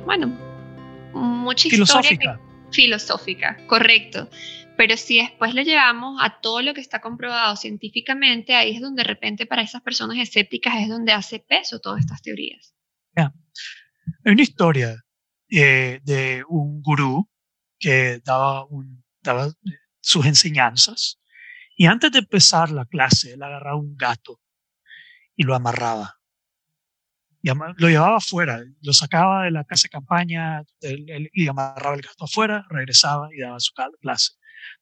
bueno, 0.06 0.45
mucha 1.46 1.70
filosófica. 1.70 2.40
filosófica, 2.72 3.58
correcto. 3.68 4.30
Pero 4.78 4.98
si 4.98 5.20
después 5.20 5.54
lo 5.56 5.62
llevamos 5.62 6.20
a 6.22 6.42
todo 6.42 6.62
lo 6.62 6.74
que 6.74 6.82
está 6.82 7.00
comprobado 7.00 7.56
científicamente, 7.56 8.56
ahí 8.56 8.76
es 8.76 8.82
donde 8.82 9.04
de 9.04 9.08
repente 9.08 9.46
para 9.46 9.62
esas 9.62 9.82
personas 9.82 10.18
escépticas 10.18 10.76
es 10.82 10.90
donde 10.90 11.14
hace 11.14 11.40
peso 11.40 11.80
todas 11.80 12.02
estas 12.02 12.22
teorías. 12.22 12.76
Hay 13.16 14.34
una 14.34 14.42
historia 14.42 15.02
eh, 15.50 16.00
de 16.04 16.44
un 16.50 16.82
gurú 16.82 17.30
que 17.80 18.20
daba, 18.24 18.66
un, 18.66 19.04
daba 19.22 19.52
sus 20.02 20.26
enseñanzas 20.26 21.20
y 21.78 21.88
antes 21.88 22.12
de 22.12 22.20
empezar 22.20 22.72
la 22.72 22.86
clase, 22.86 23.34
él 23.34 23.44
agarraba 23.44 23.78
un 23.78 23.96
gato 23.96 24.40
y 25.36 25.44
lo 25.44 25.56
amarraba 25.56 26.16
lo 27.78 27.90
llevaba 27.90 28.18
afuera, 28.18 28.62
lo 28.82 28.94
sacaba 28.94 29.44
de 29.44 29.52
la 29.52 29.64
casa 29.64 29.84
de 29.84 29.90
campaña 29.90 30.64
y 30.82 31.48
amarraba 31.48 31.96
el 31.96 32.02
gato 32.02 32.26
afuera, 32.26 32.66
regresaba 32.70 33.30
y 33.32 33.42
daba 33.42 33.60
su 33.60 33.72
clase. 34.02 34.32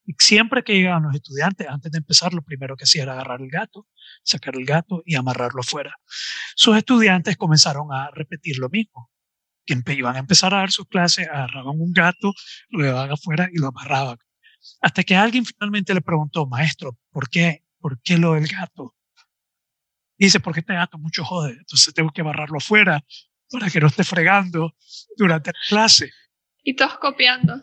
Y 0.05 0.13
siempre 0.17 0.63
que 0.63 0.73
llegaban 0.73 1.03
los 1.03 1.15
estudiantes, 1.15 1.67
antes 1.67 1.91
de 1.91 1.97
empezar, 1.97 2.33
lo 2.33 2.41
primero 2.41 2.75
que 2.75 2.83
hacía 2.83 3.03
era 3.03 3.13
agarrar 3.13 3.41
el 3.41 3.49
gato, 3.49 3.87
sacar 4.23 4.55
el 4.55 4.65
gato 4.65 5.01
y 5.05 5.15
amarrarlo 5.15 5.61
afuera. 5.61 5.95
Sus 6.55 6.77
estudiantes 6.77 7.37
comenzaron 7.37 7.91
a 7.91 8.09
repetir 8.11 8.57
lo 8.59 8.69
mismo. 8.69 9.09
Que 9.65 9.81
iban 9.93 10.15
a 10.17 10.19
empezar 10.19 10.53
a 10.53 10.57
dar 10.57 10.71
sus 10.71 10.87
clases, 10.87 11.27
agarraban 11.27 11.79
un 11.79 11.93
gato, 11.93 12.33
lo 12.69 12.83
llevaban 12.83 13.11
afuera 13.11 13.49
y 13.51 13.59
lo 13.59 13.67
amarraban. 13.67 14.17
Hasta 14.81 15.03
que 15.03 15.15
alguien 15.15 15.45
finalmente 15.45 15.93
le 15.93 16.01
preguntó, 16.01 16.45
maestro, 16.45 16.97
¿por 17.11 17.29
qué? 17.29 17.63
¿Por 17.79 18.01
qué 18.01 18.17
lo 18.17 18.33
del 18.33 18.47
gato? 18.47 18.95
Dice, 20.17 20.39
porque 20.39 20.61
este 20.61 20.73
gato 20.73 20.97
mucho 20.97 21.23
jode, 21.23 21.53
entonces 21.53 21.93
tengo 21.93 22.11
que 22.11 22.21
barrarlo 22.21 22.57
afuera 22.57 23.03
para 23.49 23.69
que 23.69 23.79
no 23.79 23.87
esté 23.87 24.03
fregando 24.03 24.75
durante 25.17 25.51
la 25.51 25.59
clase. 25.67 26.11
Y 26.63 26.75
todos 26.75 26.97
copiando. 26.97 27.61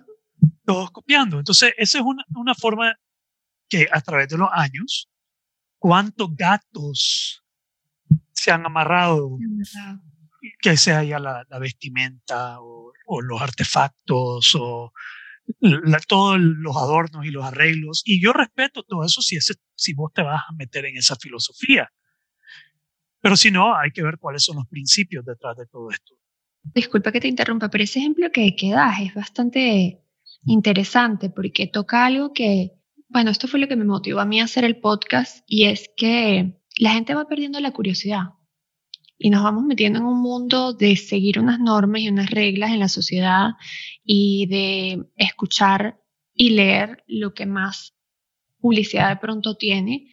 Todos 0.64 0.90
copiando. 0.90 1.38
Entonces, 1.38 1.72
esa 1.76 1.98
es 1.98 2.04
una, 2.04 2.24
una 2.34 2.54
forma 2.54 2.96
que 3.68 3.88
a 3.90 4.00
través 4.00 4.28
de 4.28 4.38
los 4.38 4.48
años, 4.52 5.08
cuántos 5.78 6.34
gatos 6.36 7.42
se 8.32 8.50
han 8.50 8.66
amarrado, 8.66 9.38
que 10.60 10.76
sea 10.76 11.02
ya 11.02 11.18
la, 11.18 11.44
la 11.48 11.58
vestimenta 11.58 12.60
o, 12.60 12.92
o, 13.06 13.22
los 13.22 13.40
artefactos 13.40 14.54
o 14.54 14.92
la, 15.60 15.98
todos 16.00 16.38
los 16.40 16.76
adornos 16.76 17.24
y 17.24 17.30
los 17.30 17.44
arreglos. 17.44 18.02
Y 18.04 18.22
yo 18.22 18.32
respeto 18.32 18.82
todo 18.82 19.04
eso 19.04 19.22
si, 19.22 19.36
ese, 19.36 19.54
si 19.74 19.94
vos 19.94 20.12
te 20.12 20.22
vas 20.22 20.42
a 20.48 20.52
meter 20.54 20.86
en 20.86 20.96
esa 20.96 21.16
filosofía. 21.16 21.90
Pero 23.20 23.36
si 23.36 23.50
no, 23.50 23.76
hay 23.76 23.90
que 23.90 24.02
ver 24.02 24.18
cuáles 24.18 24.44
son 24.44 24.56
los 24.56 24.66
principios 24.66 25.24
detrás 25.24 25.56
de 25.56 25.66
todo 25.66 25.90
esto. 25.90 26.14
Disculpa 26.62 27.12
que 27.12 27.20
te 27.20 27.28
interrumpa, 27.28 27.70
pero 27.70 27.84
ese 27.84 27.98
ejemplo 27.98 28.30
que, 28.32 28.54
que 28.54 28.70
das 28.70 29.00
es 29.00 29.14
bastante 29.14 30.02
interesante 30.44 31.30
porque 31.30 31.66
toca 31.66 32.06
algo 32.06 32.32
que, 32.32 32.72
bueno, 33.08 33.30
esto 33.30 33.48
fue 33.48 33.60
lo 33.60 33.68
que 33.68 33.76
me 33.76 33.84
motivó 33.84 34.20
a 34.20 34.24
mí 34.24 34.40
a 34.40 34.44
hacer 34.44 34.64
el 34.64 34.80
podcast 34.80 35.44
y 35.46 35.64
es 35.64 35.90
que 35.96 36.60
la 36.78 36.92
gente 36.92 37.14
va 37.14 37.26
perdiendo 37.26 37.60
la 37.60 37.72
curiosidad 37.72 38.30
y 39.22 39.28
nos 39.28 39.42
vamos 39.42 39.64
metiendo 39.64 39.98
en 39.98 40.06
un 40.06 40.20
mundo 40.20 40.72
de 40.72 40.96
seguir 40.96 41.38
unas 41.38 41.60
normas 41.60 42.00
y 42.00 42.08
unas 42.08 42.30
reglas 42.30 42.70
en 42.70 42.78
la 42.78 42.88
sociedad 42.88 43.50
y 44.02 44.46
de 44.46 45.04
escuchar 45.16 46.00
y 46.32 46.50
leer 46.50 47.04
lo 47.06 47.34
que 47.34 47.44
más 47.44 47.94
publicidad 48.58 49.10
de 49.10 49.16
pronto 49.16 49.56
tiene 49.56 50.10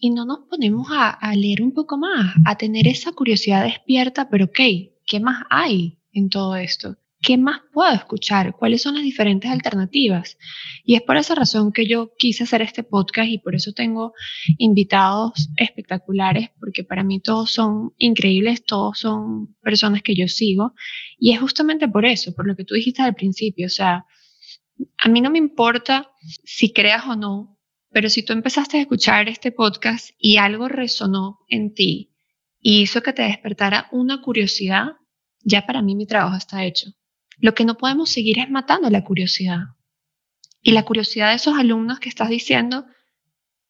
y 0.00 0.10
no 0.10 0.24
nos 0.24 0.40
ponemos 0.48 0.88
a, 0.90 1.18
leer 1.34 1.62
un 1.62 1.72
poco 1.72 1.98
más, 1.98 2.34
a 2.44 2.56
tener 2.56 2.86
esa 2.86 3.12
curiosidad 3.12 3.64
despierta, 3.64 4.28
pero 4.28 4.46
ok, 4.46 4.60
¿qué 5.06 5.20
más 5.20 5.44
hay 5.50 5.98
en 6.12 6.28
todo 6.28 6.56
esto? 6.56 6.96
¿Qué 7.20 7.36
más 7.36 7.62
puedo 7.72 7.92
escuchar? 7.92 8.54
¿Cuáles 8.56 8.82
son 8.82 8.94
las 8.94 9.02
diferentes 9.02 9.50
alternativas? 9.50 10.38
Y 10.84 10.94
es 10.94 11.02
por 11.02 11.16
esa 11.16 11.34
razón 11.34 11.72
que 11.72 11.86
yo 11.86 12.12
quise 12.16 12.44
hacer 12.44 12.62
este 12.62 12.84
podcast 12.84 13.28
y 13.28 13.38
por 13.38 13.56
eso 13.56 13.72
tengo 13.72 14.12
invitados 14.56 15.50
espectaculares, 15.56 16.50
porque 16.60 16.84
para 16.84 17.02
mí 17.02 17.18
todos 17.20 17.50
son 17.50 17.92
increíbles, 17.98 18.64
todos 18.64 19.00
son 19.00 19.56
personas 19.62 20.02
que 20.02 20.14
yo 20.14 20.28
sigo. 20.28 20.74
Y 21.18 21.32
es 21.32 21.40
justamente 21.40 21.88
por 21.88 22.06
eso, 22.06 22.32
por 22.36 22.46
lo 22.46 22.54
que 22.54 22.64
tú 22.64 22.74
dijiste 22.74 23.02
al 23.02 23.16
principio. 23.16 23.66
O 23.66 23.70
sea, 23.70 24.06
a 24.98 25.08
mí 25.08 25.20
no 25.20 25.30
me 25.30 25.38
importa 25.38 26.12
si 26.44 26.72
creas 26.72 27.04
o 27.06 27.16
no 27.16 27.57
pero 27.98 28.10
si 28.10 28.22
tú 28.22 28.32
empezaste 28.32 28.76
a 28.76 28.80
escuchar 28.82 29.28
este 29.28 29.50
podcast 29.50 30.10
y 30.20 30.36
algo 30.36 30.68
resonó 30.68 31.40
en 31.48 31.74
ti 31.74 32.14
y 32.60 32.82
hizo 32.82 33.02
que 33.02 33.12
te 33.12 33.22
despertara 33.22 33.88
una 33.90 34.22
curiosidad, 34.22 34.92
ya 35.40 35.66
para 35.66 35.82
mí 35.82 35.96
mi 35.96 36.06
trabajo 36.06 36.36
está 36.36 36.64
hecho. 36.64 36.92
Lo 37.38 37.54
que 37.54 37.64
no 37.64 37.76
podemos 37.76 38.08
seguir 38.08 38.38
es 38.38 38.48
matando 38.50 38.88
la 38.88 39.02
curiosidad. 39.02 39.62
Y 40.62 40.70
la 40.70 40.84
curiosidad 40.84 41.30
de 41.30 41.34
esos 41.34 41.58
alumnos 41.58 41.98
que 41.98 42.08
estás 42.08 42.28
diciendo 42.28 42.86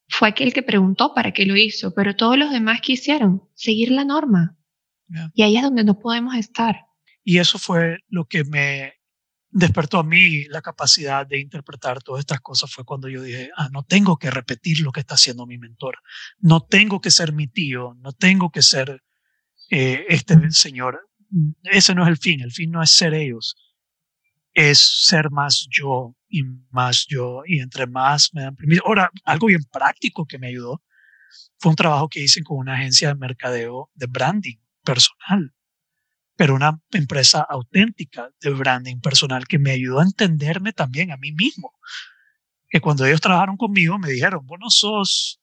fue 0.09 0.29
aquel 0.29 0.53
que 0.53 0.63
preguntó 0.63 1.15
para 1.15 1.33
qué 1.33 1.47
lo 1.47 1.57
hizo, 1.57 1.95
pero 1.95 2.15
todos 2.15 2.37
los 2.37 2.51
demás 2.51 2.83
quisieron 2.83 3.49
seguir 3.55 3.93
la 3.93 4.05
norma. 4.05 4.59
Y 5.33 5.43
ahí 5.43 5.57
es 5.57 5.63
donde 5.63 5.85
no 5.85 6.01
podemos 6.01 6.35
estar. 6.35 6.85
Y 7.25 7.39
eso 7.39 7.59
fue 7.59 8.01
lo 8.11 8.27
que 8.27 8.45
me 8.45 8.93
despertó 9.51 9.99
a 9.99 10.05
mí 10.05 10.45
la 10.45 10.63
capacidad 10.63 11.27
de 11.27 11.39
interpretar 11.39 12.03
todas 12.03 12.21
estas 12.21 12.41
cosas 12.41 12.73
fue 12.73 12.85
cuando 12.85 13.09
yo 13.09 13.23
dije, 13.23 13.51
ah, 13.57 13.69
no 13.73 13.83
tengo 13.83 14.19
que 14.19 14.31
repetir 14.31 14.81
lo 14.81 14.93
que 14.93 15.01
está 15.01 15.15
haciendo 15.15 15.47
mi 15.47 15.59
mentor, 15.59 15.99
no 16.39 16.61
tengo 16.61 17.01
que 17.01 17.11
ser 17.11 17.33
mi 17.33 17.47
tío, 17.49 17.95
no 18.01 18.13
tengo 18.13 18.51
que 18.51 18.63
ser 18.63 19.03
eh, 19.71 20.05
este 20.09 20.51
señor. 20.51 21.01
Ese 21.65 21.95
no 21.95 22.05
es 22.05 22.09
el 22.09 22.19
fin, 22.19 22.41
el 22.41 22.53
fin 22.53 22.71
no 22.71 22.83
es 22.83 22.91
ser 22.91 23.15
ellos, 23.15 23.57
es 24.55 24.79
ser 24.79 25.31
más 25.31 25.67
yo 25.71 26.17
y 26.29 26.43
más 26.71 27.07
yo 27.07 27.43
y 27.47 27.61
entre 27.61 27.87
más 27.87 28.31
me 28.35 28.43
dan 28.43 28.57
permiso. 28.57 28.83
Ahora, 28.87 29.11
algo 29.25 29.47
bien 29.47 29.65
práctico 29.71 30.27
que 30.27 30.39
me 30.39 30.49
ayudó 30.49 30.83
fue 31.59 31.71
un 31.71 31.77
trabajo 31.77 32.09
que 32.09 32.21
hice 32.21 32.43
con 32.43 32.59
una 32.59 32.75
agencia 32.75 33.09
de 33.09 33.15
mercadeo 33.15 33.91
de 33.95 34.07
branding 34.07 34.57
personal 34.85 35.53
pero 36.39 36.55
una 36.55 36.81
empresa 36.93 37.41
auténtica 37.41 38.31
de 38.41 38.51
branding 38.51 39.01
personal 39.01 39.49
que 39.49 39.59
me 39.59 39.73
ayudó 39.73 39.99
a 39.99 40.05
entenderme 40.05 40.73
también 40.73 41.11
a 41.11 41.17
mí 41.17 41.33
mismo. 41.33 41.73
Que 42.69 42.81
cuando 42.81 43.05
ellos 43.05 43.21
trabajaron 43.21 43.57
conmigo 43.57 43.99
me 43.99 44.09
dijeron, 44.09 44.47
vos 44.47 44.59
no 44.61 44.71
sos 44.71 45.41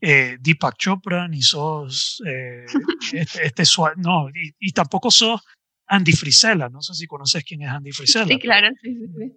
eh, 0.00 0.36
Deepak 0.40 0.76
Chopra, 0.78 1.28
ni 1.28 1.42
sos 1.42 2.20
eh, 2.26 2.64
este, 3.12 3.46
este 3.46 3.62
no, 3.98 4.28
y, 4.58 4.72
tampoco 4.72 5.12
sos 5.12 5.42
Andy 5.86 6.10
Frisella. 6.10 6.68
No 6.68 6.82
sé 6.82 6.92
si 6.94 7.06
conoces 7.06 7.44
quién 7.44 7.62
es 7.62 7.68
Andy 7.68 7.92
Frisella. 7.92 8.26
Sí, 8.26 8.40
claro, 8.40 8.68
sí, 8.82 8.92
sí, 8.92 9.32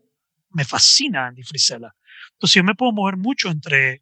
Me 0.50 0.66
fascina 0.66 1.28
Andy 1.28 1.44
Frisella. 1.44 1.94
Entonces 2.32 2.56
yo 2.56 2.64
me 2.64 2.74
puedo 2.74 2.92
mover 2.94 3.18
mucho 3.18 3.52
entre 3.52 4.02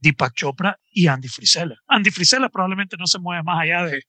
Deepak 0.00 0.34
Chopra 0.34 0.78
y 0.92 1.06
Andy 1.06 1.28
Frisella. 1.28 1.76
Andy 1.86 2.10
Frisella 2.10 2.50
probablemente 2.50 2.98
no 2.98 3.06
se 3.06 3.18
mueve 3.18 3.42
más 3.42 3.62
allá 3.62 3.86
de 3.86 4.02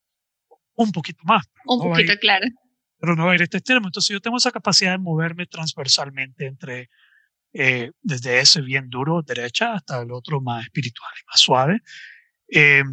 un 0.75 0.91
poquito 0.91 1.19
más. 1.23 1.45
Un 1.65 1.79
poquito, 1.79 2.13
claro. 2.19 2.45
Pero 2.99 3.15
no 3.15 3.25
va 3.25 3.31
a 3.31 3.35
ir 3.35 3.41
a 3.41 3.43
este 3.45 3.57
extremo. 3.57 3.87
Entonces 3.87 4.13
yo 4.13 4.21
tengo 4.21 4.37
esa 4.37 4.51
capacidad 4.51 4.91
de 4.91 4.97
moverme 4.97 5.45
transversalmente 5.45 6.45
entre, 6.45 6.89
eh, 7.53 7.91
desde 8.01 8.39
ese 8.39 8.61
bien 8.61 8.89
duro, 8.89 9.21
derecha, 9.21 9.73
hasta 9.73 10.01
el 10.01 10.11
otro 10.11 10.41
más 10.41 10.63
espiritual 10.63 11.11
y 11.21 11.25
más 11.27 11.39
suave. 11.39 11.79
Eh, 12.47 12.83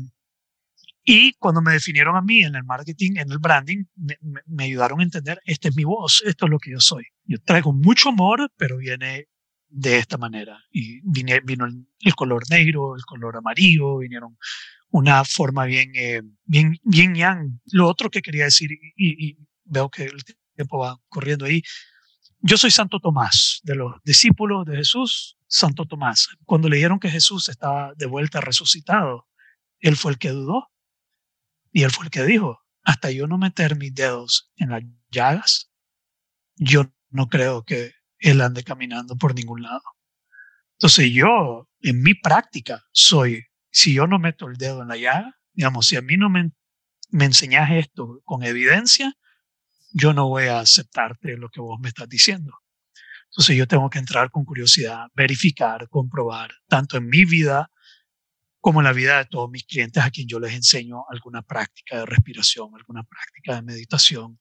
y 1.05 1.33
cuando 1.35 1.61
me 1.61 1.73
definieron 1.73 2.17
a 2.17 2.23
mí 2.23 2.45
en 2.45 2.55
el 2.55 2.63
marketing, 2.63 3.17
en 3.17 3.31
el 3.33 3.39
branding, 3.39 3.85
me, 3.97 4.17
me, 4.47 4.65
ayudaron 4.65 5.01
a 5.01 5.03
entender, 5.03 5.41
esta 5.45 5.69
es 5.69 5.77
mi 5.77 5.83
voz, 5.83 6.23
esto 6.25 6.47
es 6.47 6.51
lo 6.51 6.59
que 6.59 6.71
yo 6.71 6.81
soy. 6.81 7.05
Yo 7.25 7.39
traigo 7.43 7.73
mucho 7.73 8.11
amor, 8.11 8.51
pero 8.57 8.77
viene 8.77 9.27
de 9.69 9.99
esta 9.99 10.17
manera. 10.17 10.63
Y 10.71 11.01
vine, 11.03 11.41
vino 11.41 11.65
el, 11.65 11.87
el, 12.01 12.15
color 12.15 12.49
negro, 12.51 12.95
el 12.95 13.03
color 13.05 13.37
amarillo, 13.37 13.99
vinieron 13.99 14.37
una 14.93 15.25
forma 15.25 15.65
bien, 15.65 15.91
eh, 15.95 16.23
bien, 16.45 16.79
bien 16.85 17.15
yang. 17.15 17.61
Lo 17.73 17.89
otro 17.89 18.11
que 18.11 18.23
quería 18.23 18.45
decir, 18.45 18.71
y, 18.97 19.37
veo 19.65 19.91
que 19.91 20.05
el 20.05 20.23
tiempo 20.55 20.79
va 20.79 21.01
corriendo 21.09 21.47
ahí, 21.47 21.63
yo 22.41 22.57
soy 22.59 22.71
Santo 22.71 23.01
Tomás, 23.01 23.61
de 23.63 23.75
los 23.75 23.95
discípulos 24.05 24.67
de 24.67 24.77
Jesús, 24.77 25.39
Santo 25.47 25.87
Tomás. 25.87 26.29
Cuando 26.45 26.69
le 26.69 26.77
dijeron 26.77 26.99
que 26.99 27.09
Jesús 27.09 27.49
estaba 27.49 27.95
de 27.97 28.07
vuelta 28.07 28.41
resucitado, 28.41 29.27
él 29.81 29.97
fue 29.97 30.13
el 30.13 30.19
que 30.19 30.31
dudó 30.31 30.69
y 31.73 31.85
él 31.85 31.91
fue 31.91 32.05
el 32.05 32.11
que 32.11 32.25
dijo, 32.25 32.61
hasta 32.83 33.11
yo 33.11 33.27
no 33.27 33.39
meter 33.39 33.77
mis 33.77 33.95
dedos 33.95 34.53
en 34.57 34.71
las 34.71 34.83
llagas, 35.11 35.71
yo 36.57 36.93
no 37.11 37.29
creo 37.29 37.65
que 37.65 37.95
él 38.19 38.41
ande 38.43 38.63
caminando 38.63 39.17
por 39.17 39.35
ningún 39.35 39.63
lado. 39.63 39.83
Entonces 40.73 41.11
yo, 41.13 41.69
en 41.81 42.03
mi 42.03 42.15
práctica, 42.15 42.85
soy 42.93 43.47
si 43.73 43.95
yo 43.95 44.07
no 44.07 44.19
meto 44.19 44.49
el 44.49 44.57
dedo 44.57 44.83
en 44.83 44.89
la 44.89 44.97
llaga, 44.97 45.41
digamos, 45.55 45.87
si 45.87 45.97
a 45.97 46.03
mí 46.03 46.17
no 46.17 46.29
me, 46.29 46.53
me 47.11 47.25
enseñas 47.25 47.71
esto 47.73 48.21
con 48.25 48.45
evidencia, 48.45 49.15
yo 49.93 50.13
no 50.13 50.29
voy 50.29 50.45
a 50.45 50.61
aceptarte 50.61 51.37
lo 51.37 51.49
que 51.49 51.61
vos 51.61 51.81
me 51.81 51.89
estás 51.89 52.09
diciendo. 52.09 52.59
Entonces 53.31 53.57
yo 53.57 53.67
tengo 53.67 53.89
que 53.89 53.99
entrar 53.99 54.31
con 54.31 54.45
curiosidad, 54.45 55.07
verificar, 55.15 55.89
comprobar, 55.89 56.51
tanto 56.69 56.99
en 56.99 57.09
mi 57.09 57.25
vida 57.25 57.71
como 58.61 58.81
en 58.81 58.85
la 58.85 58.93
vida 58.93 59.19
de 59.19 59.25
todos 59.25 59.51
mis 59.51 59.65
clientes 59.65 60.05
a 60.05 60.11
quien 60.11 60.29
yo 60.29 60.39
les 60.39 60.53
enseño 60.53 61.05
alguna 61.09 61.43
práctica 61.43 61.99
de 61.99 62.07
respiración, 62.07 62.71
alguna 62.77 63.03
práctica 63.05 63.55
de 63.57 63.63
meditación, 63.63 64.39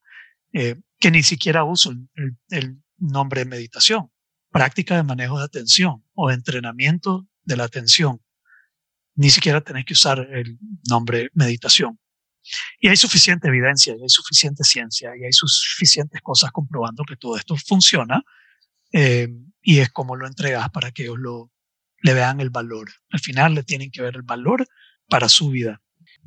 eh, 0.51 0.75
que 0.99 1.09
ni 1.09 1.23
siquiera 1.23 1.63
uso 1.63 1.91
el, 1.91 2.37
el 2.49 2.83
nombre 2.97 3.41
de 3.41 3.49
meditación, 3.49 4.11
práctica 4.51 4.97
de 4.97 5.03
manejo 5.03 5.39
de 5.39 5.45
atención 5.45 6.05
o 6.13 6.29
entrenamiento 6.29 7.27
de 7.43 7.57
la 7.57 7.63
atención 7.63 8.21
ni 9.15 9.29
siquiera 9.29 9.61
tenés 9.61 9.85
que 9.85 9.93
usar 9.93 10.19
el 10.31 10.57
nombre 10.89 11.29
meditación. 11.33 11.99
Y 12.79 12.87
hay 12.87 12.97
suficiente 12.97 13.47
evidencia, 13.47 13.95
y 13.95 14.01
hay 14.01 14.09
suficiente 14.09 14.63
ciencia, 14.63 15.11
y 15.15 15.25
hay 15.25 15.31
suficientes 15.31 16.21
cosas 16.21 16.51
comprobando 16.51 17.03
que 17.07 17.15
todo 17.15 17.37
esto 17.37 17.55
funciona, 17.55 18.23
eh, 18.91 19.29
y 19.61 19.79
es 19.79 19.89
como 19.89 20.15
lo 20.15 20.27
entregas 20.27 20.69
para 20.71 20.91
que 20.91 21.03
ellos 21.03 21.19
lo, 21.19 21.51
le 22.01 22.13
vean 22.13 22.41
el 22.41 22.49
valor. 22.49 22.91
Al 23.11 23.19
final 23.19 23.53
le 23.53 23.63
tienen 23.63 23.91
que 23.91 24.01
ver 24.01 24.15
el 24.15 24.23
valor 24.23 24.67
para 25.07 25.29
su 25.29 25.49
vida. 25.49 25.81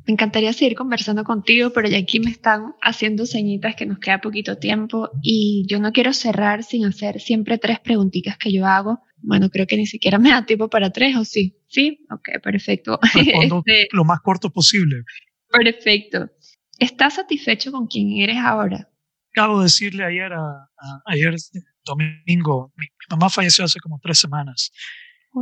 Me 0.05 0.13
encantaría 0.13 0.53
seguir 0.53 0.75
conversando 0.75 1.23
contigo, 1.23 1.71
pero 1.71 1.87
ya 1.87 1.97
aquí 1.97 2.19
me 2.19 2.29
están 2.29 2.75
haciendo 2.81 3.25
señitas 3.25 3.75
que 3.75 3.85
nos 3.85 3.99
queda 3.99 4.21
poquito 4.21 4.57
tiempo 4.57 5.09
y 5.21 5.65
yo 5.67 5.79
no 5.79 5.91
quiero 5.91 6.13
cerrar 6.13 6.63
sin 6.63 6.85
hacer 6.85 7.19
siempre 7.19 7.57
tres 7.57 7.79
preguntitas 7.79 8.37
que 8.37 8.51
yo 8.51 8.65
hago 8.65 9.01
bueno, 9.25 9.49
creo 9.49 9.65
que 9.65 9.77
ni 9.77 9.85
siquiera 9.85 10.19
me 10.19 10.29
da 10.29 10.45
tiempo 10.45 10.69
para 10.69 10.91
tres, 10.91 11.15
¿o 11.17 11.25
sí? 11.25 11.57
Sí, 11.67 12.05
ok, 12.11 12.41
perfecto. 12.41 12.99
Este, 13.15 13.87
lo 13.91 14.03
más 14.03 14.19
corto 14.21 14.51
posible. 14.51 15.03
Perfecto. 15.49 16.29
¿Estás 16.77 17.15
satisfecho 17.15 17.71
con 17.71 17.87
quien 17.87 18.11
eres 18.21 18.37
ahora? 18.37 18.89
Acabo 19.31 19.59
de 19.59 19.65
decirle 19.65 20.05
ayer, 20.05 20.31
a, 20.33 20.69
ayer 21.05 21.33
este, 21.33 21.59
domingo, 21.83 22.71
mi, 22.77 22.87
mamá 23.09 23.29
falleció 23.29 23.65
hace 23.65 23.79
como 23.79 23.99
tres 24.01 24.19
semanas. 24.19 24.71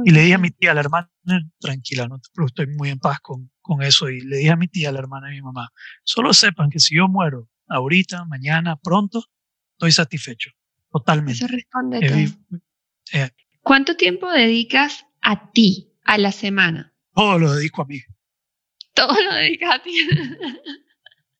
Y 0.05 0.11
le 0.11 0.21
dije 0.21 0.33
a 0.33 0.37
mi 0.37 0.51
tía, 0.51 0.73
la 0.73 0.81
hermana, 0.81 1.09
tranquila, 1.59 2.07
no 2.07 2.19
estoy 2.45 2.67
muy 2.67 2.89
en 2.89 2.99
paz 2.99 3.19
con, 3.19 3.51
con 3.61 3.81
eso. 3.81 4.09
Y 4.09 4.21
le 4.21 4.37
dije 4.37 4.51
a 4.51 4.55
mi 4.55 4.67
tía, 4.67 4.91
la 4.91 4.99
hermana 4.99 5.27
de 5.27 5.33
mi 5.33 5.41
mamá, 5.41 5.71
solo 6.03 6.33
sepan 6.33 6.69
que 6.69 6.79
si 6.79 6.95
yo 6.95 7.07
muero 7.07 7.49
ahorita, 7.67 8.25
mañana, 8.25 8.75
pronto, 8.75 9.23
estoy 9.73 9.91
satisfecho. 9.91 10.51
Totalmente. 10.91 11.43
Eso 11.43 11.47
responde. 11.47 12.29
Eh, 13.11 13.29
¿Cuánto 13.61 13.95
tiempo 13.95 14.31
dedicas 14.31 15.05
a 15.21 15.51
ti 15.51 15.91
a 16.03 16.17
la 16.17 16.31
semana? 16.31 16.93
Todo 17.13 17.39
lo 17.39 17.53
dedico 17.53 17.81
a 17.81 17.85
mí. 17.85 17.99
Todo 18.93 19.13
lo 19.23 19.33
dedicas 19.33 19.75
a 19.75 19.81
ti. 19.81 19.91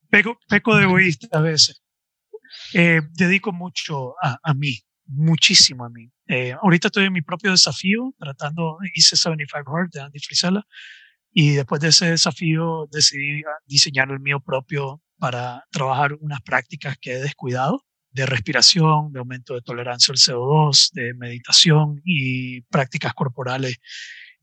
peco, 0.10 0.76
de 0.76 0.84
egoísta 0.84 1.28
a 1.32 1.42
veces. 1.42 1.84
Eh, 2.74 3.02
dedico 3.14 3.52
mucho 3.52 4.16
a, 4.22 4.54
mí, 4.54 4.80
muchísimo 5.06 5.86
a 5.86 5.90
mí. 5.90 6.12
Eh, 6.28 6.54
ahorita 6.54 6.88
estoy 6.88 7.06
en 7.06 7.14
mi 7.14 7.22
propio 7.22 7.52
desafío, 7.52 8.14
tratando, 8.18 8.78
hice 8.94 9.16
75 9.16 9.76
Hard 9.76 9.90
de 9.92 10.02
Andy 10.02 10.20
Frisella, 10.20 10.64
y 11.32 11.52
después 11.52 11.82
de 11.82 11.90
ese 11.90 12.12
desafío 12.12 12.88
decidí 12.92 13.42
diseñar 13.66 14.12
el 14.12 14.20
mío 14.20 14.40
propio 14.40 15.02
para 15.18 15.66
trabajar 15.72 16.14
unas 16.20 16.42
prácticas 16.42 16.98
que 17.00 17.14
he 17.14 17.20
descuidado 17.20 17.84
de 18.12 18.26
respiración, 18.28 19.12
de 19.12 19.20
aumento 19.20 19.56
de 19.56 19.62
tolerancia 19.62 20.12
al 20.12 20.18
CO2, 20.18 20.92
de 20.94 21.14
meditación 21.16 22.02
y 22.06 22.62
prácticas 22.64 23.14
corporales. 23.14 23.78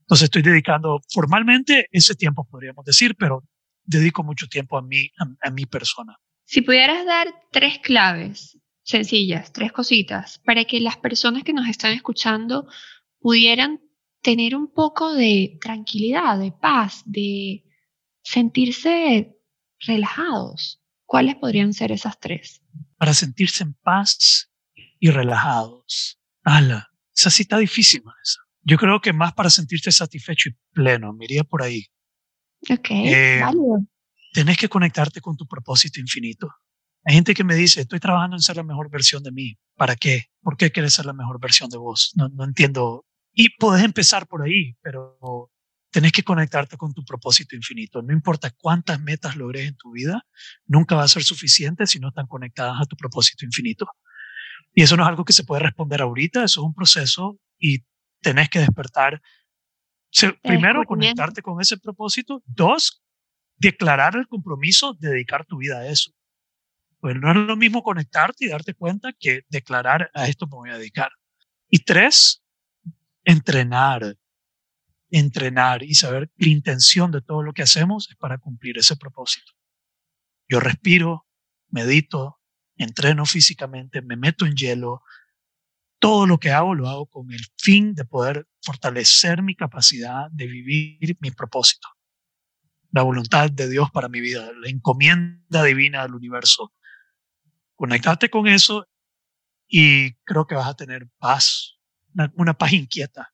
Entonces 0.01 0.25
estoy 0.25 0.41
dedicando 0.41 0.99
formalmente 1.09 1.87
ese 1.91 2.15
tiempo, 2.15 2.45
podríamos 2.49 2.83
decir, 2.83 3.15
pero 3.17 3.43
dedico 3.83 4.23
mucho 4.23 4.47
tiempo 4.47 4.77
a 4.77 4.81
mí, 4.81 5.09
a, 5.41 5.49
mi 5.51 5.65
persona. 5.65 6.17
Si 6.43 6.61
pudieras 6.61 7.05
dar 7.05 7.27
tres 7.51 7.79
claves 7.79 8.57
sencillas, 8.91 9.51
tres 9.51 9.71
cositas, 9.71 10.39
para 10.45 10.65
que 10.65 10.79
las 10.79 10.97
personas 10.97 11.43
que 11.43 11.53
nos 11.53 11.67
están 11.67 11.93
escuchando 11.93 12.67
pudieran 13.19 13.81
tener 14.21 14.55
un 14.55 14.71
poco 14.71 15.13
de 15.13 15.57
tranquilidad, 15.59 16.37
de 16.37 16.51
paz, 16.51 17.01
de 17.05 17.63
sentirse 18.23 19.35
relajados, 19.79 20.81
¿cuáles 21.05 21.35
podrían 21.35 21.73
ser 21.73 21.91
esas 21.91 22.19
tres? 22.19 22.61
para 23.01 23.15
sentirse 23.15 23.63
en 23.63 23.73
paz 23.73 24.51
y 24.99 25.09
relajados. 25.09 26.19
¡Hala! 26.43 26.91
Esa 27.15 27.31
cita 27.31 27.57
difícil, 27.57 28.03
esa. 28.23 28.41
Yo 28.61 28.77
creo 28.77 29.01
que 29.01 29.11
más 29.11 29.33
para 29.33 29.49
sentirte 29.49 29.91
satisfecho 29.91 30.49
y 30.49 30.55
pleno, 30.71 31.11
me 31.11 31.25
iría 31.25 31.43
por 31.43 31.63
ahí. 31.63 31.87
Ok, 32.69 32.91
eh, 32.91 33.41
Tenés 34.33 34.55
que 34.55 34.69
conectarte 34.69 35.19
con 35.19 35.35
tu 35.35 35.47
propósito 35.47 35.99
infinito. 35.99 36.47
Hay 37.03 37.15
gente 37.15 37.33
que 37.33 37.43
me 37.43 37.55
dice, 37.55 37.81
estoy 37.81 37.99
trabajando 37.99 38.35
en 38.35 38.41
ser 38.41 38.57
la 38.57 38.63
mejor 38.63 38.89
versión 38.89 39.23
de 39.23 39.31
mí. 39.31 39.57
¿Para 39.75 39.95
qué? 39.95 40.25
¿Por 40.41 40.57
qué 40.57 40.71
quieres 40.71 40.93
ser 40.93 41.05
la 41.05 41.13
mejor 41.13 41.39
versión 41.39 41.69
de 41.69 41.77
vos? 41.77 42.11
No, 42.15 42.29
no 42.29 42.43
entiendo. 42.43 43.05
Y 43.33 43.55
podés 43.57 43.83
empezar 43.83 44.27
por 44.27 44.43
ahí, 44.43 44.75
pero 44.81 45.17
tenés 45.91 46.11
que 46.11 46.23
conectarte 46.23 46.77
con 46.77 46.93
tu 46.93 47.03
propósito 47.03 47.55
infinito. 47.55 48.01
No 48.01 48.13
importa 48.13 48.51
cuántas 48.51 48.99
metas 49.01 49.35
logres 49.35 49.67
en 49.67 49.75
tu 49.75 49.91
vida, 49.91 50.25
nunca 50.65 50.95
va 50.95 51.03
a 51.03 51.07
ser 51.07 51.23
suficiente 51.23 51.85
si 51.85 51.99
no 51.99 52.09
están 52.09 52.27
conectadas 52.27 52.81
a 52.81 52.85
tu 52.85 52.95
propósito 52.95 53.45
infinito. 53.45 53.87
Y 54.73 54.83
eso 54.83 54.95
no 54.95 55.03
es 55.03 55.09
algo 55.09 55.25
que 55.25 55.33
se 55.33 55.43
puede 55.43 55.63
responder 55.63 56.01
ahorita, 56.01 56.43
eso 56.43 56.61
es 56.61 56.65
un 56.65 56.73
proceso 56.73 57.39
y 57.59 57.83
tenés 58.21 58.49
que 58.49 58.59
despertar. 58.59 59.21
primero, 60.43 60.83
conectarte 60.85 61.41
con 61.41 61.59
ese 61.59 61.77
propósito. 61.77 62.41
Dos, 62.45 63.03
declarar 63.57 64.15
el 64.15 64.27
compromiso 64.27 64.93
de 64.93 65.09
dedicar 65.09 65.45
tu 65.45 65.57
vida 65.57 65.79
a 65.79 65.87
eso. 65.87 66.11
Pues 67.01 67.15
no 67.15 67.31
es 67.31 67.37
lo 67.37 67.57
mismo 67.57 67.81
conectarte 67.81 68.45
y 68.45 68.49
darte 68.49 68.75
cuenta 68.75 69.11
que 69.19 69.41
declarar 69.49 70.11
a 70.13 70.27
esto 70.27 70.45
me 70.45 70.55
voy 70.55 70.69
a 70.69 70.77
dedicar. 70.77 71.11
Y 71.67 71.79
tres, 71.79 72.43
entrenar, 73.23 74.17
entrenar 75.09 75.81
y 75.81 75.95
saber 75.95 76.29
la 76.37 76.47
intención 76.47 77.11
de 77.11 77.21
todo 77.21 77.41
lo 77.41 77.53
que 77.53 77.63
hacemos 77.63 78.07
es 78.11 78.15
para 78.17 78.37
cumplir 78.37 78.77
ese 78.77 78.95
propósito. 78.97 79.51
Yo 80.47 80.59
respiro, 80.59 81.25
medito, 81.69 82.39
entreno 82.77 83.25
físicamente, 83.25 84.03
me 84.03 84.15
meto 84.15 84.45
en 84.45 84.55
hielo. 84.55 85.01
Todo 85.97 86.27
lo 86.27 86.39
que 86.39 86.51
hago 86.51 86.75
lo 86.75 86.87
hago 86.87 87.07
con 87.07 87.31
el 87.31 87.41
fin 87.57 87.95
de 87.95 88.05
poder 88.05 88.47
fortalecer 88.61 89.41
mi 89.41 89.55
capacidad 89.55 90.29
de 90.29 90.45
vivir 90.45 91.17
mi 91.19 91.31
propósito. 91.31 91.87
La 92.91 93.01
voluntad 93.01 93.49
de 93.49 93.67
Dios 93.67 93.89
para 93.89 94.07
mi 94.07 94.21
vida, 94.21 94.51
la 94.53 94.69
encomienda 94.69 95.63
divina 95.63 96.03
del 96.03 96.13
universo 96.13 96.73
Conectate 97.81 98.29
con 98.29 98.47
eso 98.47 98.87
y 99.67 100.13
creo 100.23 100.45
que 100.45 100.53
vas 100.53 100.67
a 100.67 100.75
tener 100.75 101.07
paz, 101.17 101.79
una, 102.35 102.53
paz 102.53 102.73
inquieta. 102.73 103.33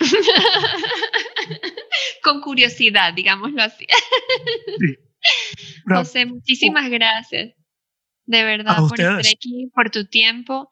con 2.24 2.40
curiosidad, 2.40 3.14
digámoslo 3.14 3.62
así. 3.62 3.86
José, 5.86 6.26
muchísimas 6.26 6.90
gracias. 6.90 7.54
De 8.24 8.42
verdad, 8.42 8.76
por 8.88 8.98
estar 8.98 9.20
aquí, 9.20 9.70
por 9.72 9.88
tu 9.88 10.04
tiempo. 10.04 10.68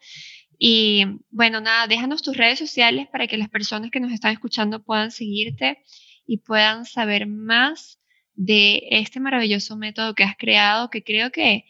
Y 0.58 1.04
bueno, 1.30 1.60
nada, 1.60 1.86
déjanos 1.86 2.20
tus 2.20 2.36
redes 2.36 2.58
sociales 2.58 3.06
para 3.12 3.28
que 3.28 3.38
las 3.38 3.48
personas 3.48 3.92
que 3.92 4.00
nos 4.00 4.10
están 4.10 4.32
escuchando 4.32 4.82
puedan 4.82 5.12
seguirte 5.12 5.84
y 6.26 6.38
puedan 6.38 6.84
saber 6.84 7.28
más 7.28 8.00
de 8.34 8.88
este 8.90 9.20
maravilloso 9.20 9.76
método 9.76 10.16
que 10.16 10.24
has 10.24 10.36
creado, 10.36 10.90
que 10.90 11.04
creo 11.04 11.30
que 11.30 11.64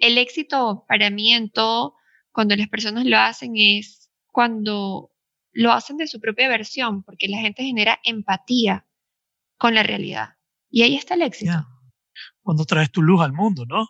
el 0.00 0.18
éxito 0.18 0.84
para 0.88 1.10
mí 1.10 1.32
en 1.32 1.50
todo, 1.50 1.96
cuando 2.30 2.54
las 2.56 2.68
personas 2.68 3.04
lo 3.04 3.18
hacen, 3.18 3.52
es 3.56 4.10
cuando 4.26 5.10
lo 5.52 5.72
hacen 5.72 5.96
de 5.96 6.06
su 6.06 6.20
propia 6.20 6.48
versión, 6.48 7.02
porque 7.02 7.28
la 7.28 7.38
gente 7.38 7.64
genera 7.64 8.00
empatía 8.04 8.86
con 9.58 9.74
la 9.74 9.82
realidad. 9.82 10.36
Y 10.70 10.82
ahí 10.82 10.96
está 10.96 11.14
el 11.14 11.22
éxito. 11.22 11.52
Cuando 12.40 12.64
traes 12.64 12.90
tu 12.90 13.02
luz 13.02 13.20
al 13.20 13.32
mundo, 13.32 13.66
¿no? 13.66 13.86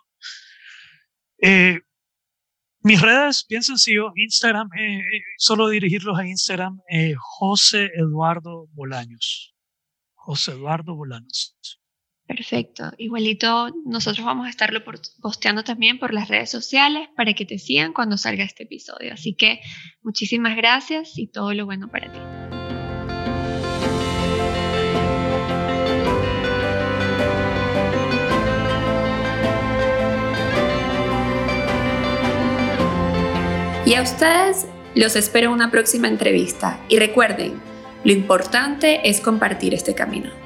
Eh, 1.39 1.81
mis 2.81 3.01
redes, 3.01 3.47
bien 3.49 3.63
sencillo, 3.63 4.13
Instagram, 4.17 4.69
eh, 4.79 4.99
eh, 4.99 5.23
solo 5.37 5.69
dirigirlos 5.69 6.19
a 6.19 6.27
Instagram, 6.27 6.81
José 7.19 7.91
Eduardo 7.95 8.69
Bolaños. 8.73 9.55
José 10.15 10.53
Eduardo 10.53 10.95
Bolaños. 10.95 11.82
Perfecto. 12.37 12.91
Igualito, 12.97 13.69
nosotros 13.85 14.25
vamos 14.25 14.47
a 14.47 14.51
estarlo 14.51 14.83
posteando 15.21 15.65
también 15.65 15.99
por 15.99 16.15
las 16.15 16.29
redes 16.29 16.51
sociales 16.51 17.09
para 17.15 17.35
que 17.35 17.45
te 17.45 17.59
sigan 17.59 17.93
cuando 17.93 18.17
salga 18.17 18.43
este 18.43 18.63
episodio. 18.63 19.13
Así 19.13 19.35
que 19.35 19.61
muchísimas 20.03 20.57
gracias 20.57 21.19
y 21.19 21.27
todo 21.27 21.53
lo 21.53 21.67
bueno 21.67 21.89
para 21.91 22.11
ti. 22.11 22.19
Y 33.85 33.95
a 33.95 34.03
ustedes 34.03 34.67
los 34.95 35.17
espero 35.17 35.49
en 35.49 35.53
una 35.53 35.71
próxima 35.71 36.09
entrevista. 36.09 36.81
Y 36.89 36.99
recuerden, 36.99 37.61
lo 38.05 38.13
importante 38.13 39.07
es 39.07 39.21
compartir 39.21 39.75
este 39.75 39.95
camino. 39.95 40.42